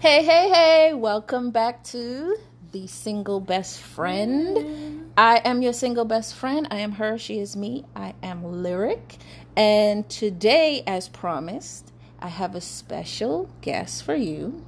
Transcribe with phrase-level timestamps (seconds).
[0.00, 2.38] Hey, hey, hey, welcome back to
[2.72, 5.12] the single best friend.
[5.14, 6.66] I am your single best friend.
[6.70, 7.84] I am her, she is me.
[7.94, 9.18] I am Lyric.
[9.58, 14.64] And today, as promised, I have a special guest for you.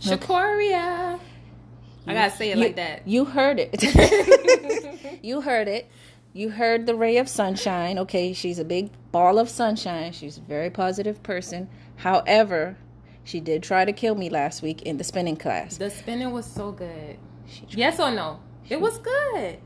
[0.00, 1.18] Shakoria.
[2.06, 3.08] I gotta say it you, like that.
[3.08, 3.82] You heard it.
[5.24, 5.90] you heard it.
[6.32, 7.98] You heard the ray of sunshine.
[7.98, 10.12] Okay, she's a big ball of sunshine.
[10.12, 11.68] She's a very positive person.
[11.96, 12.76] However,
[13.24, 15.76] she did try to kill me last week in the spinning class.
[15.76, 17.18] The spinning was so good.
[17.70, 18.40] Yes or no?
[18.68, 19.58] It was good.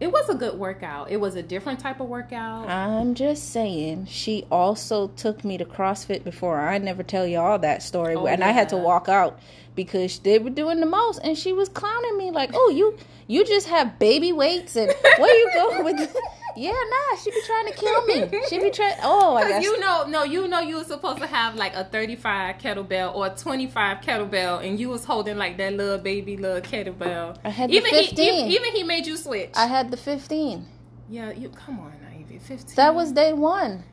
[0.00, 1.10] It was a good workout.
[1.10, 2.68] It was a different type of workout.
[2.68, 6.60] I'm just saying, she also took me to CrossFit before.
[6.60, 8.14] I never tell you all that story.
[8.14, 9.40] Oh, and I had to walk out
[9.74, 13.44] because they were doing the most and she was clowning me like, "Oh, you you
[13.44, 16.16] just have baby weights and where you go with
[16.58, 18.40] Yeah, nah, she be trying to kill me.
[18.48, 21.20] She be trying Oh, I Cause guess you know, no, you know, you were supposed
[21.20, 25.56] to have like a thirty-five kettlebell or a twenty-five kettlebell, and you was holding like
[25.58, 27.38] that little baby little kettlebell.
[27.44, 28.34] I had the even he, 15.
[28.34, 29.50] even, even he made you switch.
[29.54, 30.66] I had the 15.
[31.08, 32.74] yeah, you come on, Ivy, fifteen.
[32.76, 33.84] That was day 1.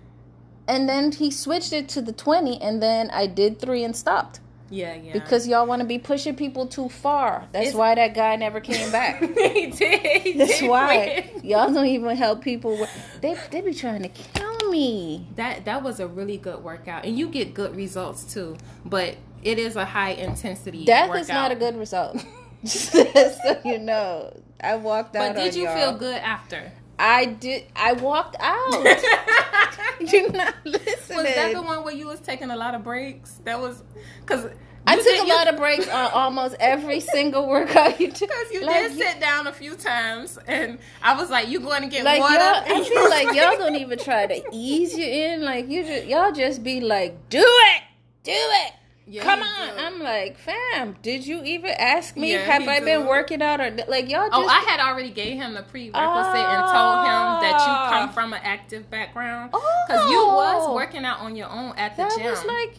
[0.67, 4.39] And then he switched it to the 20 and then I did 3 and stopped.
[4.69, 5.13] Yeah, yeah.
[5.13, 7.47] Because y'all want to be pushing people too far.
[7.51, 9.19] That's It's- why that guy never came back.
[9.37, 10.21] he did.
[10.23, 11.45] He That's did why quit.
[11.45, 12.87] y'all don't even help people.
[13.21, 15.27] They they be trying to kill me.
[15.35, 18.57] That that was a really good workout, and you get good results too.
[18.83, 20.85] But it is a high intensity.
[20.85, 21.21] Death workout.
[21.21, 22.25] is not a good result.
[22.65, 25.35] so you know, I walked out.
[25.35, 25.75] But did you y'all.
[25.77, 26.71] feel good after?
[26.97, 27.65] I did.
[27.75, 28.71] I walked out.
[30.11, 31.17] You're not listening.
[31.17, 33.39] Was that the one where you was taking a lot of breaks?
[33.43, 33.83] That was
[34.21, 34.49] because
[34.87, 38.29] I took a lot of breaks on almost every single workout you took.
[38.29, 41.81] Because you Like, did sit down a few times, and I was like, "You going
[41.81, 44.41] to get Like water?" And I you feel was like y'all don't even try to
[44.51, 45.43] ease you in.
[45.43, 47.83] Like you just y'all just be like, do it,
[48.23, 48.73] do it.
[49.07, 49.77] Yeah, Come on.
[49.77, 49.83] do.
[49.83, 52.31] I'm like, fam, did you even ask me?
[52.33, 55.37] Yeah, Have I been working out or like y'all just Oh, I had already gave
[55.37, 57.89] him the prerequisite and told him that you Ah.
[57.91, 60.73] come from an active background Oh, because you was Oh.
[60.73, 62.25] working out on your own at the that gym.
[62.31, 62.77] was like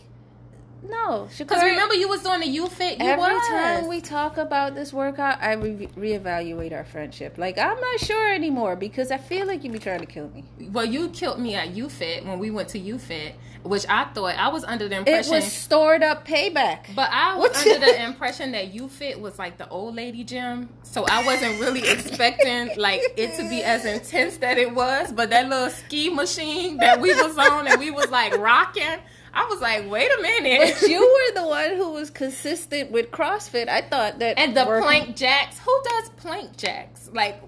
[0.89, 1.29] no.
[1.37, 3.01] Because remember, you was doing the Youfit.
[3.03, 3.49] You Every was.
[3.49, 7.39] time we talk about this workout, I re- reevaluate our friendship.
[7.39, 10.45] Like I'm not sure anymore because I feel like you be trying to kill me.
[10.73, 13.33] well, you killed me at Youfit when we went to Youfit,
[13.67, 16.95] which I thought I was under the impression It was stored up payback.
[16.95, 17.67] But I was What?
[17.67, 21.89] under the impression that Youfit was like the old lady gym, so I wasn't really
[21.89, 25.13] expecting like it to be as intense that it was.
[25.13, 28.99] But that little ski machine that we was on and we was like rocking,
[29.35, 30.77] I was like, wait a minute.
[30.81, 31.01] But you
[31.35, 33.69] were the one who was consistent with CrossFit.
[33.69, 35.59] I thought that and the working- plank jacks.
[35.59, 37.11] Who does plank jacks?
[37.13, 37.43] Like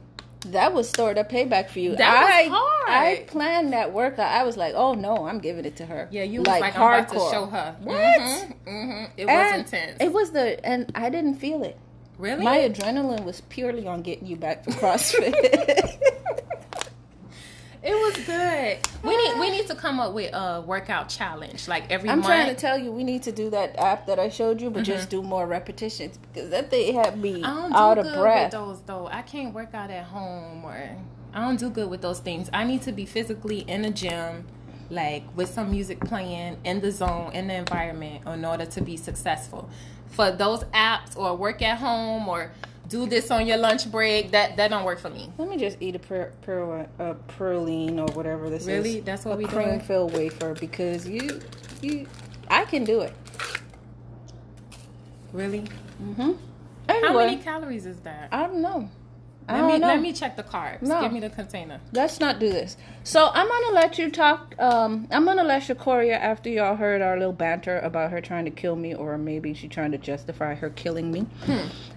[0.47, 1.97] that was stored up payback for you.
[1.97, 2.89] That was I, hard.
[2.89, 4.31] I planned that workout.
[4.31, 6.09] I was like, oh no, I'm giving it to her.
[6.11, 7.77] yeah, you was like, I'm about to show her.
[7.81, 7.97] What?
[7.97, 9.97] Mm-hmm, It was intense.
[10.01, 11.79] It was the and I didn't feel it.
[12.19, 12.45] really?
[12.45, 15.99] My adrenaline was purely on getting you back for CrossFit.
[17.83, 18.79] it was good.
[19.03, 22.27] We need we need to come up with a workout challenge like every I'm month.
[22.27, 24.85] trying to tell you, we need to do that app that I showed you, but
[24.85, 27.45] just do more repetitions because that thing had me Mm-hmm.
[27.45, 28.43] I don't do out good of breath.
[28.45, 29.07] with those though.
[29.09, 30.75] I can't work out at home or
[31.35, 32.49] I don't do good with those things.
[32.53, 34.47] I need to be physically in a gym,
[34.91, 38.97] like with some music playing in the zone, in the environment, in order to be
[38.97, 39.69] successful.
[40.09, 42.51] For those apps or work at home or
[42.89, 45.31] do this on your lunch break, that that don't work for me.
[45.39, 48.69] Let me just eat a per, per, a praline or whatever this is.
[48.69, 49.01] Really?
[49.01, 49.81] That's what a we cream doing?
[49.81, 51.41] filled wafer because you,
[51.83, 52.07] you,
[52.49, 53.15] I can do it.
[55.33, 55.65] Really?
[56.03, 56.33] Mm-hmm.
[56.89, 58.29] How many calories is that?
[58.33, 58.91] I don't know.
[59.49, 59.87] Let me know.
[59.87, 60.83] let me check the carbs.
[60.83, 61.01] No.
[61.01, 61.81] Give me the container.
[61.93, 62.77] Let's not do this.
[63.03, 64.55] So I'm gonna let you talk.
[64.59, 68.51] Um, I'm gonna let Shakoria after y'all heard our little banter about her trying to
[68.51, 71.27] kill me, or maybe she trying to justify her killing me.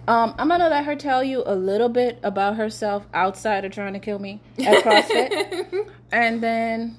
[0.07, 3.93] Um, I'm gonna let her tell you a little bit about herself outside of trying
[3.93, 6.97] to kill me at CrossFit, and then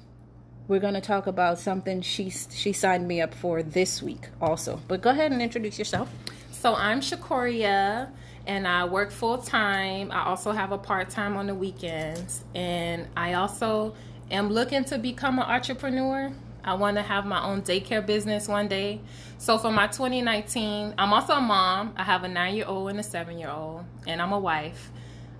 [0.67, 4.79] we're gonna talk about something she she signed me up for this week also.
[4.87, 6.09] But go ahead and introduce yourself.
[6.51, 8.09] So I'm Shakoria
[8.45, 10.11] and I work full time.
[10.11, 12.43] I also have a part time on the weekends.
[12.53, 13.95] And I also
[14.31, 16.31] am looking to become an entrepreneur.
[16.63, 19.01] I want to have my own daycare business one day.
[19.37, 21.93] So for my 2019, I'm also a mom.
[21.97, 24.91] I have a nine year old and a seven year old, and I'm a wife.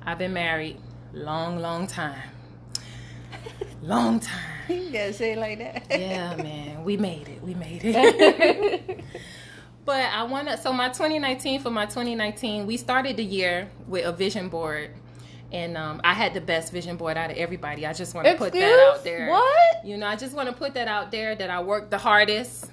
[0.06, 0.78] I've been married
[1.14, 2.22] long, long time.
[3.82, 4.40] Long time.
[4.70, 5.84] You gotta say it like that.
[5.90, 7.44] Yeah, man, we made it.
[7.44, 9.04] We made it.
[9.86, 10.58] but I want to.
[10.58, 14.92] So my 2019 for my 2019, we started the year with a vision board,
[15.52, 17.86] and um, I had the best vision board out of everybody.
[17.86, 19.30] I just want to put that out there.
[19.30, 19.86] What?
[19.86, 22.70] You know, I just want to put that out there that I worked the hardest.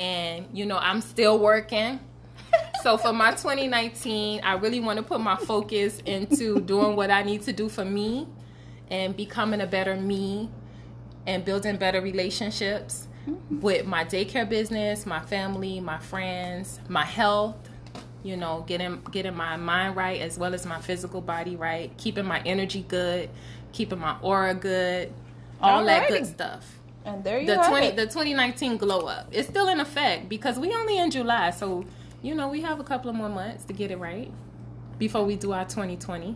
[0.00, 2.00] and you know I'm still working.
[2.82, 7.22] so for my 2019, I really want to put my focus into doing what I
[7.22, 8.28] need to do for me
[8.90, 10.50] and becoming a better me
[11.26, 13.08] and building better relationships
[13.50, 17.56] with my daycare business, my family, my friends, my health,
[18.22, 22.24] you know, getting getting my mind right as well as my physical body right, keeping
[22.24, 23.30] my energy good,
[23.72, 25.12] keeping my aura good,
[25.60, 26.80] all that good stuff.
[27.04, 27.56] And there you go.
[27.56, 27.96] the have 20 it.
[27.96, 29.28] the 2019 glow up.
[29.30, 31.84] It's still in effect because we only in July, so
[32.22, 34.32] you know, we have a couple of more months to get it right
[34.98, 36.34] before we do our 2020.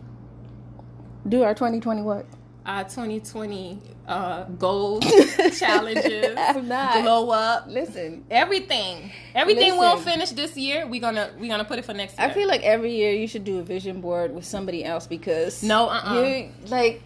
[1.27, 2.25] Do our 2020 what?
[2.65, 5.03] Our 2020 uh, goals,
[5.59, 9.11] challenges, glow up, Listen, everything.
[9.33, 10.85] Everything we'll finish this year.
[10.85, 12.27] We're gonna we're gonna put it for next year.
[12.27, 15.63] I feel like every year you should do a vision board with somebody else because
[15.63, 16.21] No, uh-uh.
[16.21, 17.01] you like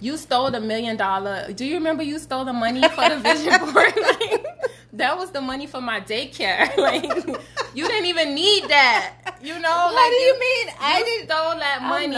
[0.00, 1.52] you stole the million dollar.
[1.52, 3.94] Do you remember you stole the money for the vision board?
[3.96, 4.46] Like,
[4.94, 6.76] that was the money for my daycare.
[6.76, 7.40] Like
[7.74, 9.12] you didn't even need that.
[9.42, 10.74] You know, What like do you mean?
[10.80, 12.16] I you didn't- stole that money.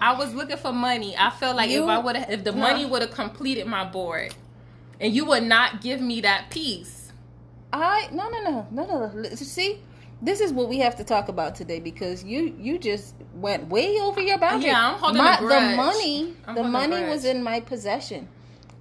[0.00, 1.14] I was looking for money.
[1.16, 2.58] I felt like You- if I would have, if the No.
[2.58, 4.34] money would have completed my board,
[5.00, 7.12] and you would not give me that piece.
[7.72, 9.24] I no no no no no.
[9.34, 9.80] See,
[10.22, 14.00] this is what we have to talk about today because you you just went way
[14.00, 14.70] over your boundary.
[14.70, 15.36] Yeah, I'm holding my.
[15.40, 18.28] The money, I'm the money was in my possession.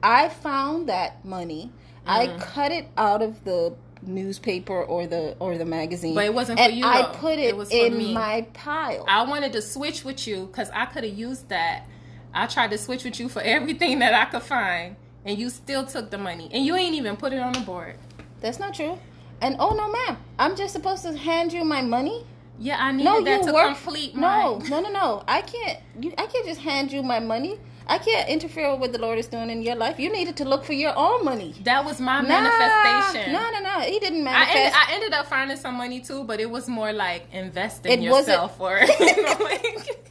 [0.02, 1.72] I found that money.
[2.08, 2.40] I Mm.
[2.40, 3.74] cut it out of the
[4.08, 6.16] newspaper or the or the magazine.
[6.16, 7.14] But it wasn't for and you, I though.
[7.20, 8.14] put it, It was in me.
[8.14, 9.06] my pile.
[9.08, 11.84] I wanted to switch with you because I could have used that.
[12.34, 15.86] I tried to switch with you for everything that I could find, and you still
[15.86, 17.96] took the money, and you ain't even put it on the board.
[18.42, 18.98] That's not true.
[19.42, 22.26] And oh no, ma'am, I'm just supposed to hand you my money.
[22.58, 23.68] Yeah, I needed No, that you to work.
[23.76, 25.24] complete no, no, no, no.
[25.28, 25.80] I can't.
[26.00, 27.60] You, I can't just hand you my money.
[27.88, 30.00] I can't interfere with what the Lord is doing in your life.
[30.00, 31.54] You needed to look for your own money.
[31.64, 33.32] That was my Nah, manifestation.
[33.34, 33.80] No, no, no.
[33.82, 34.76] He didn't I ended, manifest.
[34.90, 38.28] I ended up finding some money too, but it was more like investing It wasn't-
[38.30, 40.02] yourself or you know, like,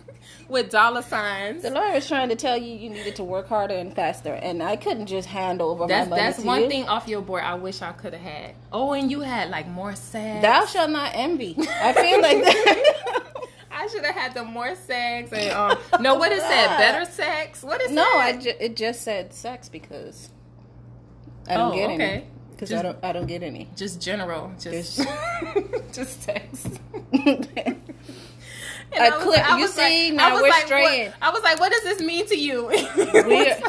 [0.48, 1.62] with dollar signs.
[1.62, 4.62] the Lord was trying to tell you you needed to work harder and faster, and
[4.62, 6.68] I couldn't just hand over That's my money that's one you.
[6.68, 8.54] thing off your board I wish I could have had.
[8.72, 10.42] Oh, and you had like more sex.
[10.42, 11.56] Thou shalt not envy.
[11.58, 13.22] I feel like that.
[13.84, 17.62] I should have had the more sex and um no what it said better sex
[17.62, 20.30] what is no, I ju- it just said sex because
[21.48, 22.02] I don't Oh, get okay.
[22.04, 22.26] any.
[22.52, 23.68] Because I don't, I don't get any.
[23.76, 25.06] just general just
[25.92, 26.66] just sex.
[28.98, 31.06] Was- clip- I you see, like- now we're like, straying.
[31.10, 32.66] What, I was like, what does this mean to you?
[33.14, 33.60] We're,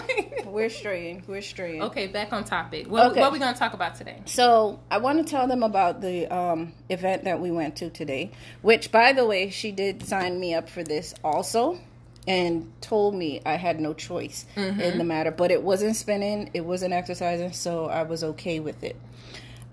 [0.45, 1.23] we're straying.
[1.27, 1.81] We're straying.
[1.83, 2.87] okay, back on topic.
[2.87, 3.19] What, Okay.
[3.19, 4.21] what are we gonna talk about today?
[4.25, 8.31] So I want to tell them about the um, event that we went to today,
[8.61, 11.79] which, by the way, she did sign me up for this also,
[12.27, 15.31] and told me I had no choice in the matter.
[15.31, 18.95] But it wasn't spinning, it wasn't exercising, so I was okay with it.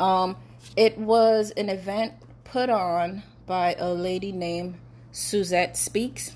[0.00, 0.36] Um,
[0.76, 2.14] it was an event
[2.44, 4.74] put on by a lady named
[5.12, 6.32] Suzette Speaks,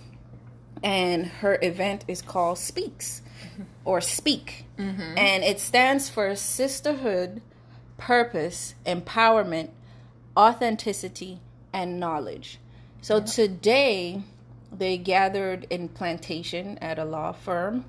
[0.82, 3.23] and her event is called Speaks
[3.84, 5.19] or Speak, mm-hmm.
[5.19, 7.40] and it stands for Sisterhood,
[7.96, 9.70] Purpose, Empowerment,
[10.37, 11.40] Authenticity,
[11.73, 12.58] and Knowledge.
[13.00, 14.23] So today
[14.70, 17.84] they gathered in Plantation at a law firm.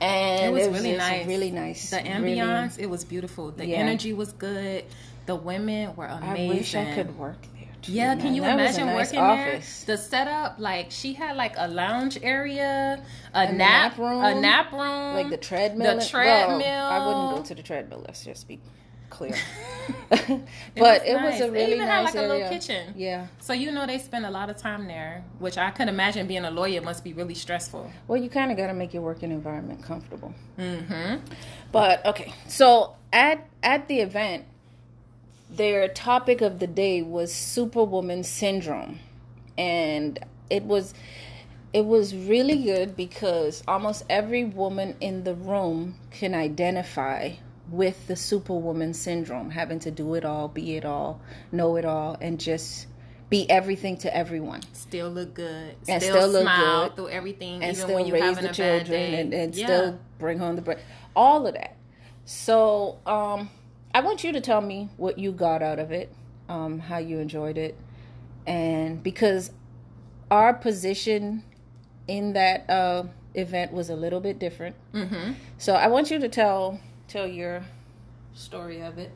[0.00, 1.26] And It was really just nice.
[1.26, 1.90] Really nice.
[1.90, 3.50] The really- ambiance, it was beautiful.
[3.52, 3.76] The Yeah.
[3.78, 4.84] energy was good.
[5.26, 6.50] The women were amazing.
[6.50, 7.46] I wish I could work
[7.86, 8.20] Yeah, man.
[8.20, 9.84] can you was a imagine nice working office.
[9.84, 9.96] there?
[9.96, 14.24] The setup, like she had like a lounge area, a nap, nap room?
[14.24, 15.86] a nap room, like the treadmill.
[15.86, 16.84] the and- well, treadmill.
[16.86, 18.02] I wouldn't go to the treadmill.
[18.06, 18.60] Let's just be
[19.10, 19.34] clear.
[20.76, 21.40] But it was nice.
[21.40, 22.94] a They really even nice had like a little kitchen.
[22.96, 23.26] Yeah.
[23.40, 26.44] So you know they spend a lot of time there, which I could imagine being
[26.44, 27.90] a lawyer must be really stressful.
[28.08, 30.34] Well, you kind of got to make your working environment comfortable.
[30.58, 31.16] Mm-hmm.
[31.70, 34.46] But okay, so at at the event,
[35.56, 39.00] their topic of the day was Superwoman syndrome,
[39.56, 40.18] and
[40.50, 40.94] it was
[41.72, 47.32] it was really good because almost every woman in the room can identify
[47.68, 51.20] with the Superwoman syndrome, having to do it all, be it all,
[51.50, 52.86] know it all, and just
[53.30, 54.60] be everything to everyone.
[54.72, 55.74] Still look good.
[55.88, 56.96] And still, still look smile good.
[56.96, 59.20] through everything, and even still when you're raise having the a bad day.
[59.20, 59.66] and, and yeah.
[59.66, 60.80] still bring home the bread.
[61.16, 61.76] All of that.
[62.24, 63.50] So um,
[63.94, 66.12] I want you to tell me what you got out of it,
[66.48, 67.78] um, how you enjoyed it,
[68.44, 69.52] and because
[70.32, 71.44] our position
[72.08, 74.74] in that uh, event was a little bit different.
[74.92, 75.34] Mm-hmm.
[75.58, 77.64] So I want you to tell tell your
[78.34, 79.12] story of it.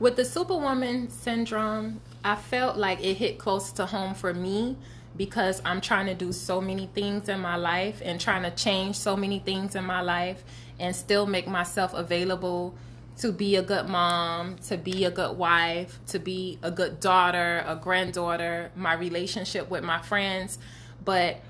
[0.00, 4.76] With the Superwoman syndrome, I felt like it hit close to home for me
[5.16, 8.96] because I'm trying to do so many things in my life and trying to change
[8.96, 10.44] so many things in my life
[10.78, 12.74] and still make myself available
[13.18, 17.64] to be a good mom, to be a good wife, to be a good daughter,
[17.66, 20.58] a granddaughter, my relationship with my friends,
[21.04, 21.40] but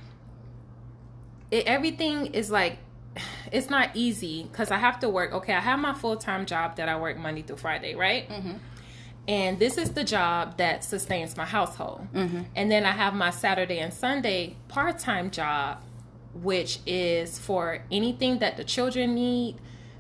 [1.51, 2.79] it, everything is like
[3.53, 5.33] it's not easy because I have to work.
[5.33, 8.29] Okay, I have my full time job that I work Monday through Friday, right?
[8.29, 8.53] Mm-hmm.
[9.29, 12.07] And this is the job that sustains my household.
[12.15, 12.43] Mm-hmm.
[12.55, 15.79] And then I have my Saturday and Sunday part time job,
[16.33, 19.57] which is for anything that the children need,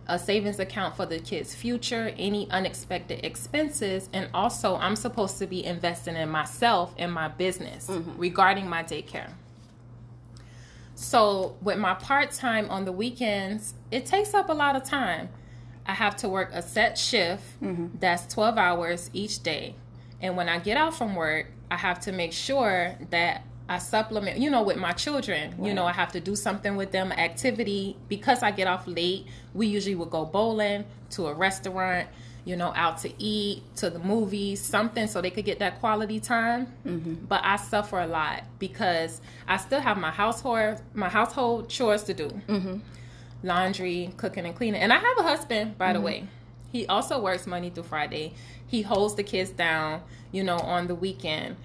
[0.08, 5.46] a savings account for the kids' future, any unexpected expenses, and also I'm supposed to
[5.46, 8.18] be investing in myself and my business mm-hmm.
[8.18, 9.30] regarding my daycare.
[10.94, 15.28] So, with my part time on the weekends, it takes up a lot of time.
[15.84, 17.98] I have to work a set shift mm-hmm.
[17.98, 19.75] that's 12 hours each day.
[20.20, 24.38] And when I get out from work, I have to make sure that I supplement,
[24.38, 25.54] you know, with my children.
[25.58, 25.68] Right.
[25.68, 27.96] You know, I have to do something with them, activity.
[28.08, 32.08] Because I get off late, we usually would go bowling to a restaurant
[32.46, 36.20] you know, out to eat, to the movies, something so they could get that quality
[36.20, 36.73] time.
[36.87, 37.14] Mm-hmm.
[37.28, 42.14] But I suffer a lot because I still have my household my household chores to
[42.14, 42.28] do.
[42.49, 42.76] Mm-hmm.
[43.42, 44.80] Laundry, cooking and cleaning.
[44.80, 45.94] And I have a husband, by mm-hmm.
[45.94, 46.28] the way.
[46.70, 48.35] He also works Monday through Friday.
[48.64, 51.56] He holds the kids down, you know, on the weekend.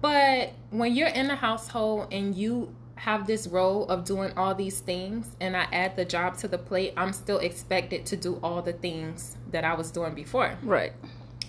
[0.00, 4.80] But when you're in the household and you have this role of doing all these
[4.80, 8.60] things and I add the job to the plate, I'm still expected to do all
[8.60, 10.58] the things that I was doing before.
[10.62, 10.92] Right.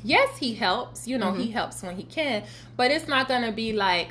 [0.03, 1.07] Yes, he helps.
[1.07, 1.41] You know, mm-hmm.
[1.41, 2.43] he helps when he can,
[2.77, 4.09] but it's not going to be like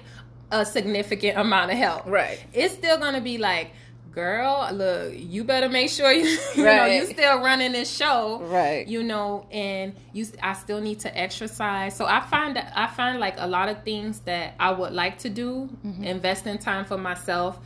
[0.50, 2.06] a significant amount of help.
[2.06, 2.42] Right.
[2.52, 3.70] It's still going to be like,
[4.18, 6.25] girl, look, you better make sure you,
[6.56, 6.76] you right.
[6.76, 8.84] know you still running this show, right?
[8.87, 11.96] You know, and you, I still need to exercise.
[11.96, 15.18] So I find that I find like a lot of things that I would like
[15.20, 16.02] to do, mm-hmm.
[16.02, 17.60] investing time for myself,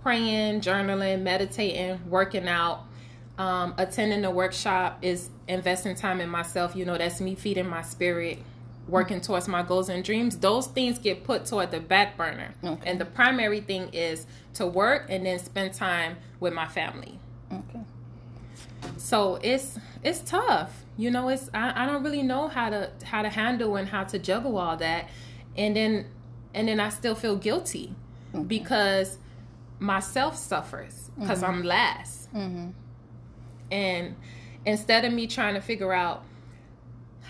[0.00, 2.84] praying, journaling, meditating, working out.
[3.36, 6.74] Um, attending a workshop is investing time in myself.
[6.74, 8.38] You know, that's me feeding my spirit
[8.88, 12.54] working towards my goals and dreams, those things get put toward the back burner.
[12.64, 12.90] Okay.
[12.90, 17.18] And the primary thing is to work and then spend time with my family.
[17.52, 17.80] Okay.
[18.96, 20.84] So it's it's tough.
[20.96, 24.04] You know, it's I, I don't really know how to how to handle and how
[24.04, 25.08] to juggle all that.
[25.56, 26.06] And then
[26.54, 27.94] and then I still feel guilty
[28.34, 28.44] okay.
[28.44, 29.18] because
[29.78, 31.52] myself suffers because mm-hmm.
[31.52, 32.32] I'm last.
[32.34, 32.70] Mm-hmm.
[33.70, 34.16] And
[34.64, 36.24] instead of me trying to figure out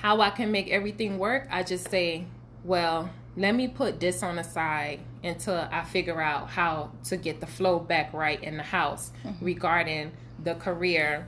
[0.00, 2.24] how I can make everything work, I just say,
[2.64, 7.40] well, let me put this on the side until I figure out how to get
[7.40, 9.44] the flow back right in the house mm-hmm.
[9.44, 10.12] regarding
[10.42, 11.26] the career,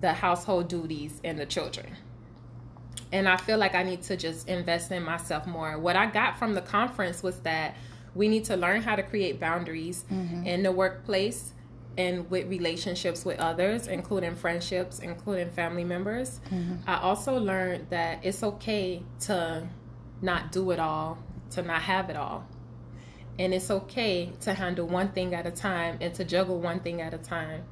[0.00, 1.96] the household duties, and the children.
[3.12, 5.78] And I feel like I need to just invest in myself more.
[5.78, 7.76] What I got from the conference was that
[8.14, 10.46] we need to learn how to create boundaries mm-hmm.
[10.46, 11.52] in the workplace
[11.96, 16.40] and with relationships with others, including friendships, including family members.
[16.50, 16.88] Mm-hmm.
[16.88, 19.66] I also learned that it's okay to
[20.20, 21.18] not do it all,
[21.50, 22.46] to not have it all.
[23.38, 27.00] And it's okay to handle one thing at a time and to juggle one thing
[27.00, 27.64] at a time.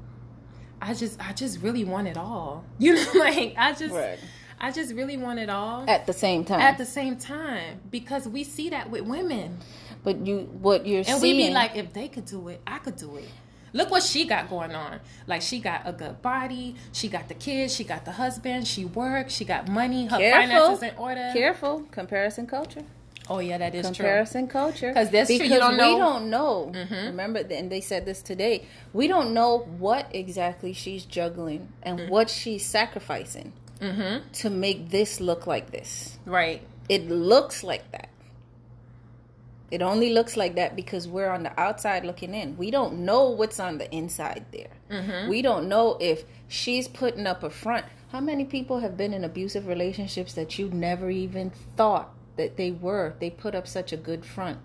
[0.83, 2.65] I just I just really want it all.
[2.79, 4.19] You know, like I just right.
[4.59, 6.61] I just really want it all at the same time.
[6.61, 9.59] At the same time, because we see that with women.
[10.03, 12.79] But you, what you're and seeing, we be like, if they could do it, I
[12.79, 13.29] could do it.
[13.73, 15.01] Look what she got going on.
[15.27, 18.85] Like she got a good body, she got the kids, she got the husband, she
[18.85, 20.49] works, she got money, her Careful.
[20.49, 21.31] finances in order.
[21.33, 22.85] Careful, comparison culture.
[23.29, 23.95] Oh yeah, that is true.
[23.95, 24.53] comparison true.
[24.53, 24.89] culture.
[24.89, 25.55] Because that's because true.
[25.55, 25.93] You don't know.
[25.93, 26.73] we don't know.
[26.75, 27.07] Mm-hmm.
[27.07, 28.67] Remember, and they said this today.
[28.93, 32.11] We don't know what exactly she's juggling and mm-hmm.
[32.11, 34.29] what she's sacrificing mm-hmm.
[34.33, 36.19] to make this look like this.
[36.27, 36.63] Right.
[36.89, 38.10] It looks like that.
[39.71, 42.57] It only looks like that because we're on the outside looking in.
[42.57, 44.73] We don't know what's on the inside there.
[44.91, 45.31] Mm-hmm.
[45.31, 47.87] We don't know if she's putting up a front.
[48.11, 52.73] How many people have been in abusive relationships that you never even thought that they
[52.73, 53.15] were?
[53.21, 54.59] They put up such a good front.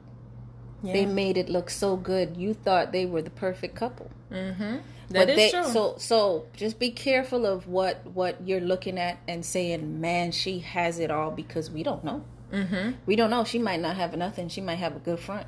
[0.81, 0.93] Yeah.
[0.93, 2.35] They made it look so good.
[2.37, 4.09] You thought they were the perfect couple.
[4.31, 4.77] Mm-hmm.
[5.09, 5.71] That but is they, true.
[5.71, 10.59] So, so just be careful of what what you're looking at and saying, "Man, she
[10.59, 12.23] has it all," because we don't know.
[12.51, 12.91] Mm-hmm.
[13.05, 13.43] We don't know.
[13.43, 14.49] She might not have nothing.
[14.49, 15.47] She might have a good front.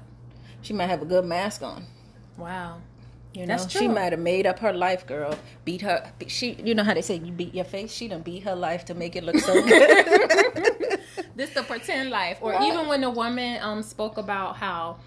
[0.62, 1.86] She might have a good mask on.
[2.38, 2.82] Wow.
[3.34, 3.82] You know, That's true.
[3.82, 5.38] she might have made up her life, girl.
[5.64, 6.12] Beat her.
[6.28, 7.94] She, you know how they say you beat your face.
[7.94, 11.00] She done beat her life to make it look so good.
[11.36, 14.98] this the pretend life, or even when the woman um spoke about how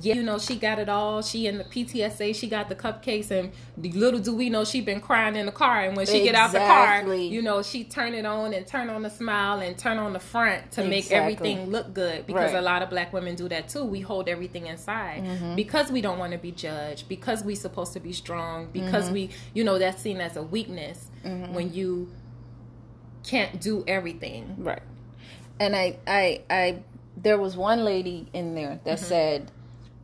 [0.00, 1.22] yeah, you know, she got it all.
[1.22, 5.00] She in the PTSA, she got the cupcakes, and little do we know she been
[5.00, 5.84] crying in the car.
[5.84, 6.26] And when she exactly.
[6.26, 9.60] get out the car, you know, she turn it on and turn on the smile
[9.60, 10.88] and turn on the front to exactly.
[10.90, 12.26] make everything look good.
[12.26, 12.58] Because right.
[12.58, 13.84] a lot of black women do that too.
[13.84, 15.56] We hold everything inside mm-hmm.
[15.56, 17.08] because we don't want to be judged.
[17.08, 18.68] Because we supposed to be strong.
[18.72, 19.14] Because mm-hmm.
[19.14, 21.52] we, you know, that's seen as a weakness mm-hmm.
[21.52, 22.10] when you
[23.24, 24.54] can't do everything.
[24.58, 24.82] Right.
[25.58, 26.82] And I, I, I,
[27.16, 29.50] there was one lady in there that said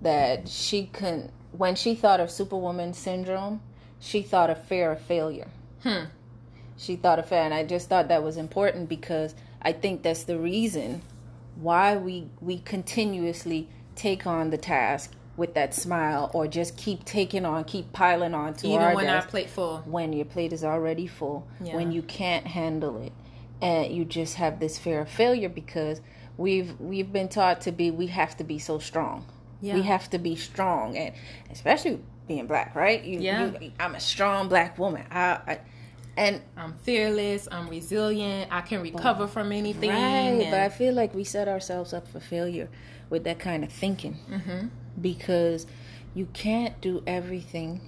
[0.00, 3.60] that she couldn't, when she thought of Superwoman syndrome,
[3.98, 5.48] she thought of fear of failure.
[5.82, 6.04] Hmm.
[6.76, 10.24] She thought of fear, and I just thought that was important because I think that's
[10.24, 11.00] the reason
[11.56, 17.44] why we we continuously take on the task with that smile, or just keep taking
[17.46, 19.78] on, keep piling on to Even our when our plate full.
[19.86, 21.74] when your plate is already full, Yeah.
[21.76, 23.12] when you can't handle it,
[23.62, 26.00] and you just have this fear of failure because
[26.36, 29.24] we've we've been taught to be we have to be so strong.
[29.66, 29.74] Yeah.
[29.74, 31.14] We have to be strong, and
[31.50, 33.02] especially being black, right?
[33.04, 33.50] You, Yeah.
[33.60, 35.04] you, I'm a strong black woman.
[35.10, 35.58] I, I
[36.16, 37.46] and I'm fearless.
[37.52, 38.50] I'm resilient.
[38.50, 39.90] I can recover from anything.
[39.90, 42.68] right, but I feel like we set ourselves up for failure
[43.10, 44.68] with that kind of thinking Mm-hmm.
[45.00, 45.66] because
[46.14, 47.80] you can't do everything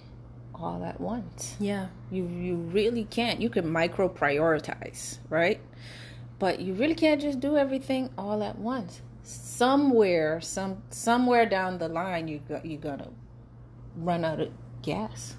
[0.54, 1.56] all at once.
[1.60, 1.86] yeah.
[2.10, 3.40] You you really can't.
[3.40, 5.60] You can micro prioritize, right?
[6.38, 9.00] But you really can't just do everything all at once.
[9.28, 13.10] Somewhere, some somewhere down the line, you go, you're gonna
[13.94, 14.48] run out of
[14.80, 15.36] gas.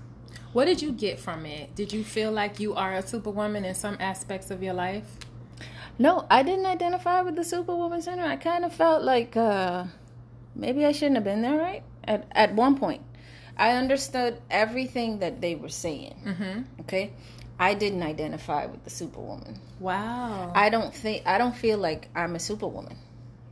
[0.54, 1.74] What did you get from it?
[1.74, 5.06] Did you feel like you are a superwoman in some aspects of your life?
[5.98, 9.86] No, I didn't identify with the Superwoman center I kind of felt like uh,
[10.56, 11.84] maybe I shouldn't have been there, right?
[12.04, 13.02] At at one point,
[13.58, 16.16] I understood everything that they were saying.
[16.26, 16.82] Mm-hmm.
[16.82, 17.14] Okay,
[17.60, 19.60] I didn't identify with the Superwoman.
[19.80, 20.52] Wow.
[20.56, 22.98] I don't think I don't feel like I'm a superwoman,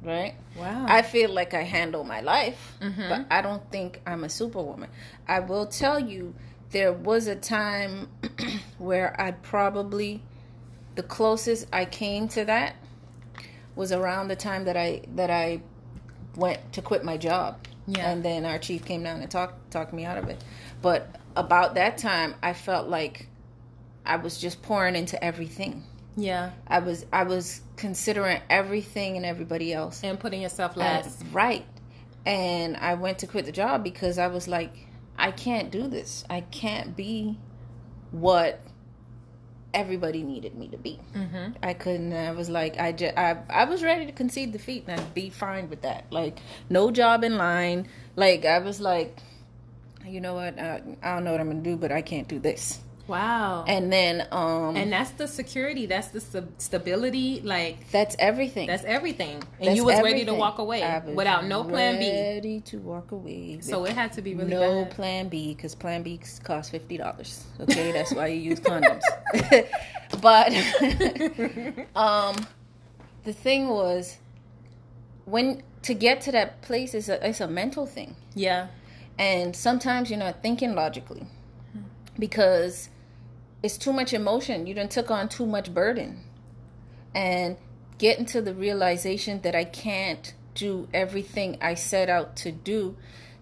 [0.04, 0.36] right?
[0.58, 0.86] wow.
[0.88, 3.10] I feel like I handle my life, Mhm.
[3.10, 4.90] but I don't think I'm a superwoman.
[5.28, 6.34] I will tell you
[6.72, 8.10] there was a time
[8.78, 10.22] where I probably
[10.96, 12.76] the closest I came to that
[13.76, 15.62] was around the time that I that I
[16.36, 17.58] went to quit my job.
[17.86, 18.10] Yeah.
[18.10, 20.44] And then our chief came down and talked talked me out of it.
[20.82, 23.28] But about that time I felt like
[24.06, 25.84] I was just pouring into everything.
[26.18, 26.52] Yeah.
[26.68, 30.04] I was I was considering everything and everybody else.
[30.04, 31.24] And putting yourself Uh, last.
[31.32, 31.66] right.
[32.26, 34.74] And I went to quit the job because I was like,
[35.18, 36.26] I can't do this.
[36.30, 37.38] I can't be
[38.12, 38.60] what
[39.74, 41.00] everybody needed me to be.
[41.16, 41.52] Mm-hmm.
[41.64, 42.14] I couldn't.
[42.14, 45.30] I was like, I just, I, I was ready to concede defeat and I'd be
[45.30, 46.06] fine with that.
[46.12, 47.88] Like, no job in line.
[48.16, 49.18] Like, I was like,
[50.06, 50.60] you know what?
[50.60, 52.80] I, I don't know what I'm gonna do, but I can't do this.
[53.08, 53.64] Wow.
[53.68, 55.86] And, then, um, and that's the security.
[55.86, 57.42] That's the st- stability.
[57.42, 58.68] Like that's everything.
[58.68, 59.36] that's everything.
[59.60, 60.82] And That's you was ready to walk away
[61.14, 62.10] without no plan B.
[62.12, 63.60] Ready to walk away.
[63.62, 64.92] So it had to be really no bad.
[64.92, 67.46] plan B because plan B costs fifty dollars.
[67.62, 69.02] Okay, that's why you use condoms.
[70.22, 70.52] but
[71.96, 72.36] um,
[73.24, 74.18] the thing was,
[75.26, 78.68] when to get to that place is a it's a mental thing, Yeah.
[79.18, 81.26] and sometimes you're not thinking logically
[82.20, 82.90] because
[83.68, 84.66] it's too much emotion.
[84.68, 86.22] You done took on too much burden,
[87.14, 87.58] and
[87.98, 92.96] getting to the realization that I can't do everything I set out to do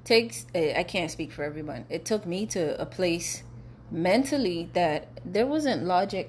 [0.04, 0.46] takes.
[0.54, 1.86] eh, I can't speak for everyone.
[1.90, 3.44] It took me to a place
[3.92, 5.00] mentally that
[5.34, 6.28] there wasn't logic.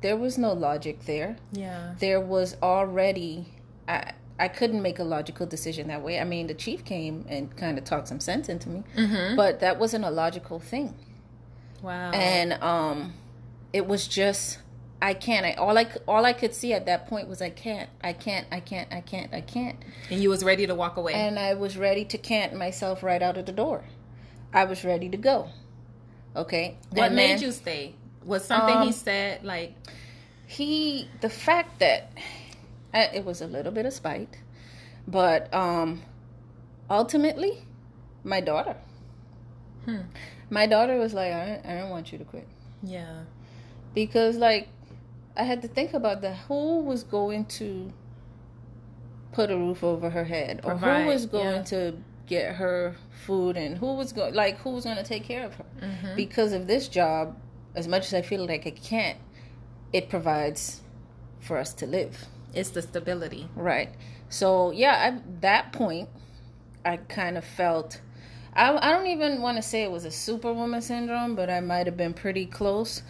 [0.00, 1.94] There was no logic there Yeah.
[1.98, 3.46] there was already
[3.86, 6.18] I I couldn't make a logical decision that way.
[6.18, 9.36] I mean, the chief came and kind of talked some sense into me, Mm-hmm.
[9.36, 10.94] but that wasn't a logical thing.
[11.82, 12.10] Wow.
[12.12, 13.14] And um
[13.72, 14.58] it was just
[15.02, 15.46] I can't.
[15.46, 17.88] I, all I all I could see at that point was I can't.
[18.04, 18.46] I can't.
[18.52, 18.92] I can't.
[18.92, 19.32] I can't.
[19.32, 19.76] I can't.
[20.10, 21.14] and you was ready to walk away.
[21.14, 23.84] And I was ready to can't myself right out of the door.
[24.52, 25.48] I was ready to go.
[26.36, 26.76] Okay.
[26.90, 27.94] what And made then- you stay?
[28.24, 29.72] Was something he Um, said like
[30.46, 32.12] he the fact that
[32.92, 34.36] uh, it was a little bit of spite
[35.08, 36.02] but um
[36.90, 37.64] ultimately
[38.24, 38.76] my daughter
[39.86, 40.00] Hmm.
[40.50, 42.46] My daughter was like I don't, I don't want you to quit
[42.82, 43.22] Yeah.
[43.94, 44.68] because like
[45.36, 47.92] i had to think about that who was going to
[49.32, 51.62] put a roof over her head or Provide, who was going yeah.
[51.62, 51.94] to
[52.26, 55.54] get her food and who was going like who was going to take care of
[55.54, 56.16] her Mhm.
[56.16, 57.36] because of this job
[57.74, 59.18] as much as i feel like i can't
[59.92, 60.80] it provides
[61.40, 63.48] for us to live It's the stability.
[63.56, 63.90] right
[64.28, 66.08] so yeah at that point
[66.84, 68.00] i kind of felt
[68.54, 71.86] i, I don't even want to say it was a superwoman syndrome but i might
[71.86, 73.02] have been pretty close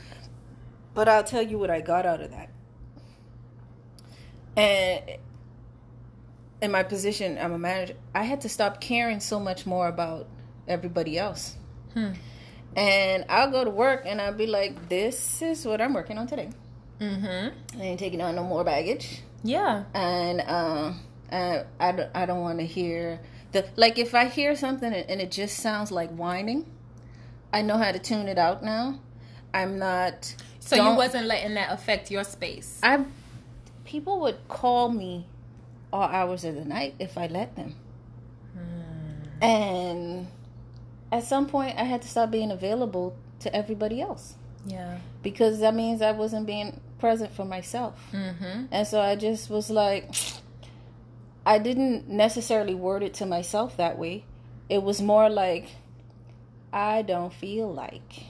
[0.95, 2.51] but i'll tell you what i got out of that
[4.57, 5.03] and
[6.61, 10.29] in my position i'm a manager i had to stop caring so much more about
[10.69, 11.57] everybody else
[11.95, 12.13] Hmm.
[12.77, 16.29] and I'll go to work and I'll be like, this is what I'm working on
[16.29, 16.51] today.
[17.01, 17.81] Mm-hmm.
[17.81, 19.23] I ain't taking on no more baggage.
[19.43, 19.83] Yeah.
[19.93, 20.93] And uh,
[21.33, 23.19] uh, I, I don't want to hear
[23.53, 26.67] the like if I hear something and it just sounds like whining,
[27.53, 28.99] I know how to tune it out now.
[29.53, 32.79] I'm not So you wasn't letting that affect your space.
[32.83, 33.05] I
[33.85, 35.27] people would call me
[35.93, 37.75] all hours of the night if I let them.
[38.55, 39.45] Hmm.
[39.45, 40.29] And
[41.11, 44.35] at some point I had to stop being available to everybody else.
[44.67, 44.99] Yeah.
[45.23, 47.99] Because that means I wasn't being present for myself.
[48.13, 48.67] Mm-hmm.
[48.71, 50.15] And so I just was like
[51.45, 54.25] I didn't necessarily word it to myself that way.
[54.69, 55.69] It was more like
[56.73, 58.25] I don't feel like.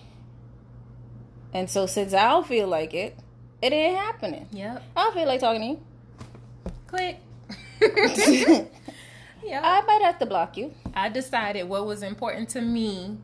[1.53, 3.17] And so since I don't feel like it,
[3.61, 4.49] it ain't happening.
[4.53, 4.83] Yep.
[4.97, 5.81] I don't feel like talking to you.
[6.87, 7.21] Click.
[9.45, 9.61] yeah.
[9.63, 10.73] I might have to block you.
[10.95, 13.19] I decided what was important to me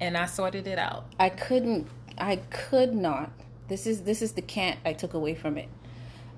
[0.00, 1.06] and I sorted it out.
[1.18, 3.30] I couldn't I could not.
[3.68, 5.68] This is this is the can't I took away from it.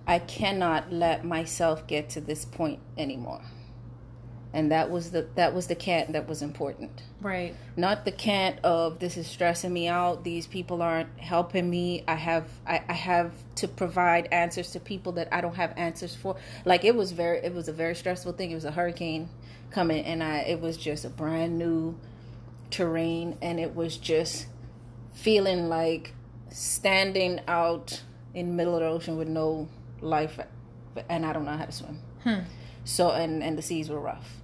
[0.07, 3.43] I cannot let myself get to this point anymore.
[4.55, 7.03] And that was the that was the can't that was important.
[7.23, 7.55] Right.
[7.75, 12.05] Not the can't of this is stressing me out these people aren't helping me.
[12.07, 16.15] I have I, I have to provide answers to people that i don't have answers
[16.15, 16.37] for.
[16.67, 18.51] Like it was very it was a very stressful thing.
[18.51, 19.31] It was a hurricane
[19.73, 21.99] coming and i it was just a brand new
[22.71, 24.47] terrain and it was just
[25.15, 26.13] feeling like
[26.51, 28.03] standing out
[28.35, 29.69] in the middle of the ocean with no
[30.03, 30.39] life
[31.09, 32.41] and i don't know how to swim hmm.
[32.85, 34.43] so and and the seas were rough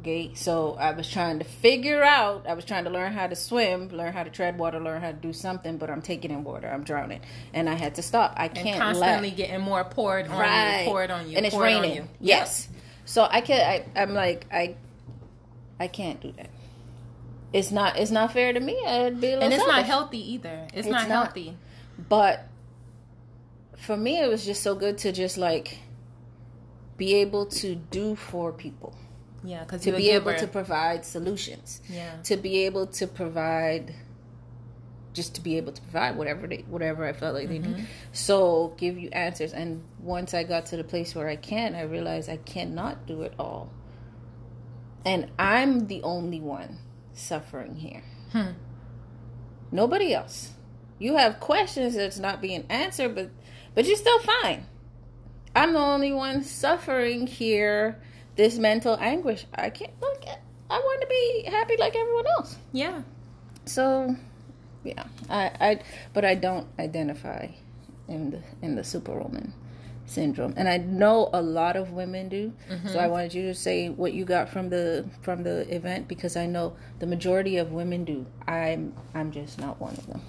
[0.00, 3.36] Okay, so I was trying to figure out, I was trying to learn how to
[3.36, 6.42] swim, learn how to tread water, learn how to do something, but I'm taking in
[6.42, 7.20] water, I'm drowning,
[7.52, 8.32] and I had to stop.
[8.34, 10.84] I can't and constantly let, getting more poured on right.
[10.84, 12.08] you, poured on you, and it's raining.
[12.18, 12.66] Yes,
[13.04, 13.62] so I can't.
[13.94, 14.76] I, I'm like I,
[15.78, 16.48] I can't do that.
[17.52, 17.98] It's not.
[17.98, 18.82] It's not fair to me.
[18.86, 19.66] I'd be and it's selfish.
[19.66, 20.66] not healthy either.
[20.68, 21.58] It's, it's not, not healthy.
[22.08, 22.48] But
[23.80, 25.78] for me, it was just so good to just like
[26.96, 28.94] be able to do for people
[29.42, 31.80] yeah, because to be able to provide solutions.
[31.88, 32.16] Yeah.
[32.24, 33.94] To be able to provide
[35.12, 37.72] just to be able to provide whatever they whatever I felt like mm-hmm.
[37.72, 37.86] they need.
[38.12, 39.52] So give you answers.
[39.52, 43.22] And once I got to the place where I can, I realized I cannot do
[43.22, 43.72] it all.
[45.04, 46.78] And I'm the only one
[47.14, 48.02] suffering here.
[48.32, 48.52] Hmm.
[49.72, 50.52] Nobody else.
[50.98, 53.30] You have questions that's not being answered, but
[53.74, 54.66] but you're still fine.
[55.54, 58.00] I'm the only one suffering here
[58.36, 59.46] this mental anguish.
[59.54, 62.56] I can't look at, I want to be happy like everyone else.
[62.72, 63.02] Yeah.
[63.66, 64.16] So,
[64.84, 65.80] yeah, I, I,
[66.14, 67.48] but I don't identify
[68.08, 69.52] in the in the superwoman
[70.06, 72.52] syndrome, and I know a lot of women do.
[72.68, 72.88] Mm-hmm.
[72.88, 76.36] So I wanted you to say what you got from the from the event because
[76.36, 78.26] I know the majority of women do.
[78.48, 80.22] I'm I'm just not one of them.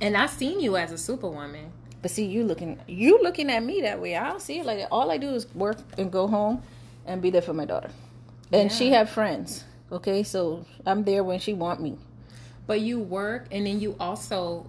[0.00, 1.72] And I've seen you as a superwoman.
[2.04, 4.14] But see, you looking you looking at me that way.
[4.14, 4.88] I don't see it like that.
[4.92, 6.62] all I do is work and go home
[7.06, 7.88] and be there for my daughter.
[8.52, 8.76] And yeah.
[8.76, 9.64] she have friends.
[9.90, 11.96] Okay, so I'm there when she want me.
[12.66, 14.66] But you work and then you also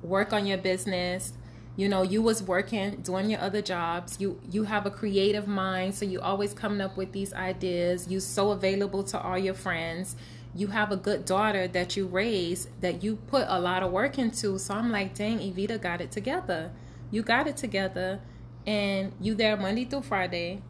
[0.00, 1.32] work on your business.
[1.74, 4.18] You know, you was working, doing your other jobs.
[4.20, 8.06] You you have a creative mind, so you always coming up with these ideas.
[8.06, 10.14] You so available to all your friends.
[10.54, 14.18] You have a good daughter that you raised that you put a lot of work
[14.18, 14.58] into.
[14.58, 16.72] So I'm like, dang, Evita got it together.
[17.10, 18.20] You got it together,
[18.66, 20.62] and you there Monday through Friday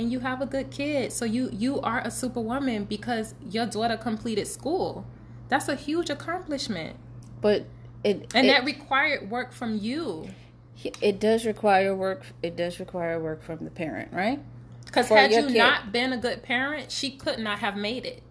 [0.00, 1.12] and you have a good kid.
[1.12, 5.04] So you you are a superwoman because your daughter completed school.
[5.48, 6.96] That's a huge accomplishment.
[7.40, 7.66] But
[8.02, 10.28] it and it, that required work from you.
[11.02, 12.24] It does require work.
[12.42, 14.40] It does require work from the parent, right?
[14.86, 15.58] Because had you kid.
[15.58, 18.22] not been a good parent, she could not have made it.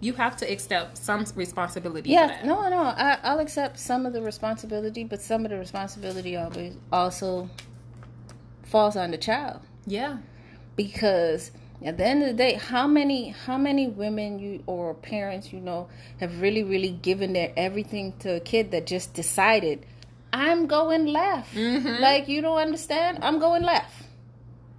[0.00, 2.10] You have to accept some responsibility.
[2.10, 2.82] Yeah, no, no.
[2.82, 7.50] I, I'll accept some of the responsibility, but some of the responsibility always also
[8.62, 9.60] falls on the child.
[9.86, 10.18] Yeah
[10.78, 11.50] because
[11.84, 15.60] at the end of the day how many how many women you or parents you
[15.60, 15.88] know
[16.20, 19.84] have really really given their everything to a kid that just decided
[20.32, 22.00] i'm going left mm-hmm.
[22.00, 24.06] like you don't understand i'm going left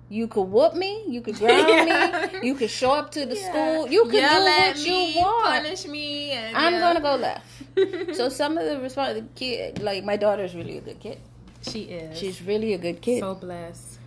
[0.10, 2.30] you could whoop me, you could ground yeah.
[2.34, 3.50] me, you could show up to the yeah.
[3.50, 5.64] school, you could Yell do what me, you want.
[5.64, 6.32] Punish me.
[6.32, 6.80] And, I'm yeah.
[6.80, 8.16] gonna go left.
[8.16, 11.20] so some of the response, the kid, like my daughter's really a good kid.
[11.62, 12.18] She is.
[12.18, 13.20] She's really a good kid.
[13.20, 14.00] So blessed.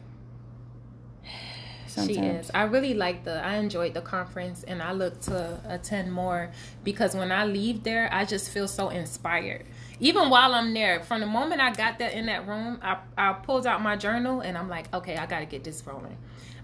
[1.87, 2.17] Sometimes.
[2.17, 2.51] She is.
[2.53, 3.45] I really like the.
[3.45, 6.51] I enjoyed the conference, and I look to attend more
[6.83, 9.67] because when I leave there, I just feel so inspired.
[10.01, 13.33] Even while I'm there, from the moment I got there in that room, I I
[13.35, 16.17] pulled out my journal and I'm like, okay, I got to get this rolling.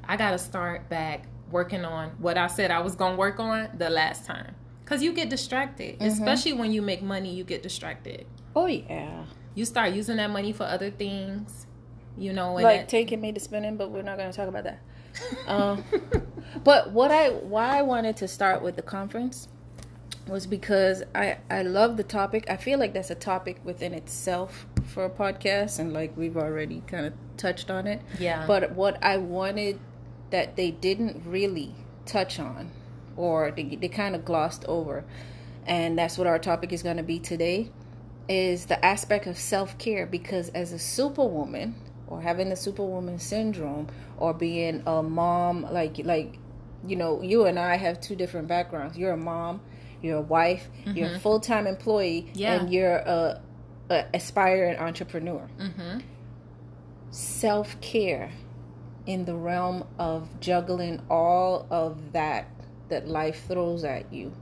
[0.05, 3.71] I got to start back working on what I said I was gonna work on
[3.77, 4.55] the last time.
[4.85, 6.07] Cause you get distracted, mm-hmm.
[6.07, 7.35] especially when you make money.
[7.35, 8.27] You get distracted.
[8.57, 9.25] Oh yeah.
[9.55, 11.67] You start using that money for other things.
[12.17, 14.64] You know, like that, taking me to spending, but we're not going to talk about
[14.64, 14.81] that
[15.47, 15.85] um,
[16.64, 19.49] but what I why I wanted to start with the conference
[20.29, 22.49] was because I I love the topic.
[22.49, 26.83] I feel like that's a topic within itself for a podcast, and like we've already
[26.87, 28.03] kind of touched on it.
[28.19, 28.47] Yeah.
[28.47, 29.79] But what I wanted
[30.31, 31.75] that they didn't really
[32.07, 32.71] touch on,
[33.17, 35.05] or they they kind of glossed over,
[35.67, 37.71] and that's what our topic is going to be today,
[38.29, 40.07] is the aspect of self care.
[40.07, 41.75] Because as a superwoman,
[42.07, 46.38] or having the superwoman syndrome, or being a mom, like like
[46.87, 48.97] you know, you and I have two different backgrounds.
[48.97, 49.61] You're a mom
[50.03, 50.97] you're a wife, mm-hmm.
[50.97, 52.55] you're a full time employee, yeah.
[52.55, 53.41] and you're a,
[53.91, 55.49] a aspiring entrepreneur.
[55.59, 56.01] Mm-hmm.
[57.11, 58.31] Self care
[59.07, 62.47] in the realm of juggling all of that
[62.91, 64.33] that life throws at you.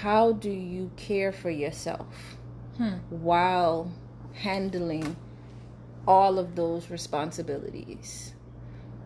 [0.00, 2.36] How do you care for yourself
[2.76, 2.94] hmm.
[3.10, 3.92] while
[4.32, 5.16] handling
[6.06, 8.32] all of those responsibilities?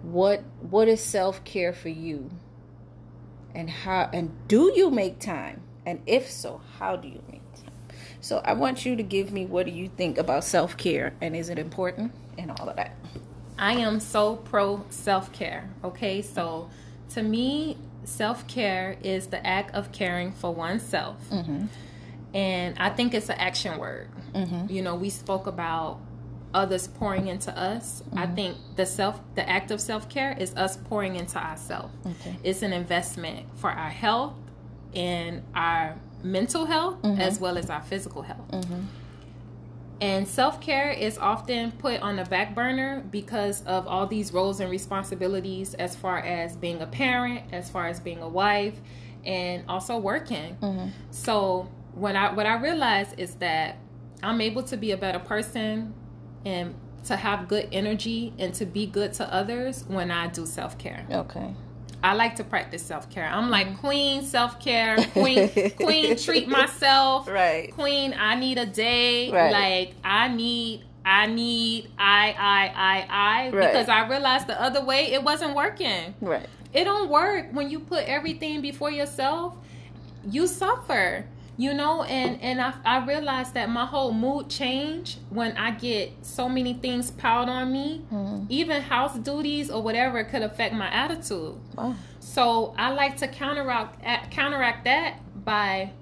[0.03, 2.31] What what is self care for you?
[3.55, 5.63] And how and do you make time?
[5.87, 7.73] And if so how do you make time?
[8.21, 11.49] So i want you to give me what do you think about self-care and is
[11.49, 12.97] it important and all of that.
[13.59, 16.23] I am so pro self-care okay?
[16.23, 16.71] So
[17.11, 21.17] to me self-care is the act of caring for oneself.
[21.31, 21.67] Mm-hmm.
[22.35, 24.09] and i think it's an action word.
[24.35, 24.73] Mm-hmm.
[24.73, 25.99] you know we spoke about
[26.55, 28.03] others pouring into us.
[28.03, 28.19] Mm-hmm.
[28.19, 31.95] I think the self the act of self-care is us pouring into ourselves.
[32.07, 32.37] Okay.
[32.43, 34.35] It's an investment for our health
[34.95, 37.21] and our mental health mm-hmm.
[37.21, 38.51] as well as our physical health.
[38.51, 38.81] Mm-hmm.
[40.01, 44.71] And self-care is often put on the back burner because of all these roles and
[44.71, 48.81] responsibilities as far as being a parent, as far as being a wife,
[49.27, 50.57] and also working.
[50.63, 50.89] Mm-hmm.
[51.11, 53.77] So, when I what I realized is that
[54.23, 55.93] I'm able to be a better person
[56.45, 56.75] and
[57.05, 61.07] to have good energy and to be good to others when I do self care.
[61.11, 61.55] Okay.
[62.03, 63.27] I like to practice self care.
[63.27, 63.77] I'm like mm-hmm.
[63.77, 67.29] queen self care, queen queen treat myself.
[67.29, 67.73] Right.
[67.73, 69.31] Queen, I need a day.
[69.31, 69.53] Right.
[69.53, 73.73] Like I need I need I I I I right.
[73.73, 76.15] because I realized the other way it wasn't working.
[76.21, 76.47] Right.
[76.73, 79.57] It don't work when you put everything before yourself.
[80.25, 81.25] You suffer
[81.61, 86.11] you know and and I, I realized that my whole mood change when i get
[86.23, 88.03] so many things piled on me.
[88.11, 88.47] Mm-hmm.
[88.49, 91.57] even house duties or whatever could affect my attitude.
[91.77, 91.95] Wow.
[92.19, 95.93] so i like to counteract counteract that by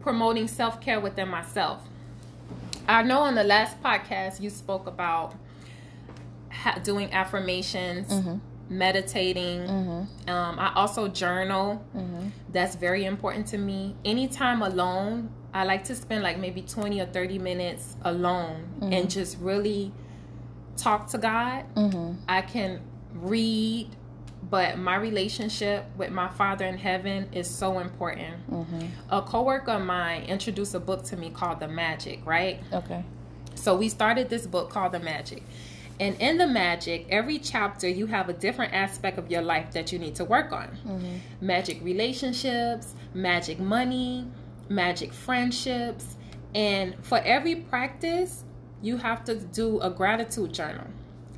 [0.00, 1.80] promoting self-care within myself.
[2.86, 5.34] I know on the last podcast you spoke about
[6.50, 8.08] ha- doing affirmations.
[8.08, 8.36] Mm-hmm
[8.78, 9.60] meditating.
[9.60, 10.30] Mm-hmm.
[10.30, 11.84] Um, I also journal.
[11.96, 12.28] Mm-hmm.
[12.50, 13.96] That's very important to me.
[14.04, 18.92] Anytime alone, I like to spend like maybe 20 or 30 minutes alone mm-hmm.
[18.92, 19.92] and just really
[20.76, 21.64] talk to God.
[21.74, 22.14] Mm-hmm.
[22.28, 22.80] I can
[23.12, 23.90] read,
[24.50, 28.50] but my relationship with my Father in heaven is so important.
[28.50, 28.86] Mm-hmm.
[29.10, 32.60] A coworker of mine introduced a book to me called The Magic, right?
[32.72, 33.04] Okay.
[33.54, 35.44] So we started this book called The Magic.
[36.00, 39.92] And in the magic, every chapter you have a different aspect of your life that
[39.92, 40.68] you need to work on.
[40.68, 41.16] Mm-hmm.
[41.40, 44.26] Magic relationships, magic money,
[44.68, 46.16] magic friendships.
[46.54, 48.44] And for every practice,
[48.82, 50.86] you have to do a gratitude journal.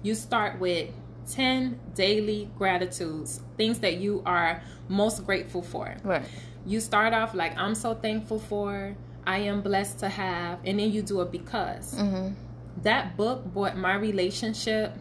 [0.03, 0.91] You start with
[1.31, 5.97] 10 daily gratitudes, things that you are most grateful for.
[6.03, 6.25] Right.
[6.65, 10.93] You start off like, I'm so thankful for, I am blessed to have, and then
[10.93, 11.95] you do a because.
[11.95, 12.46] Mm-hmm
[12.83, 14.95] that book brought my relationship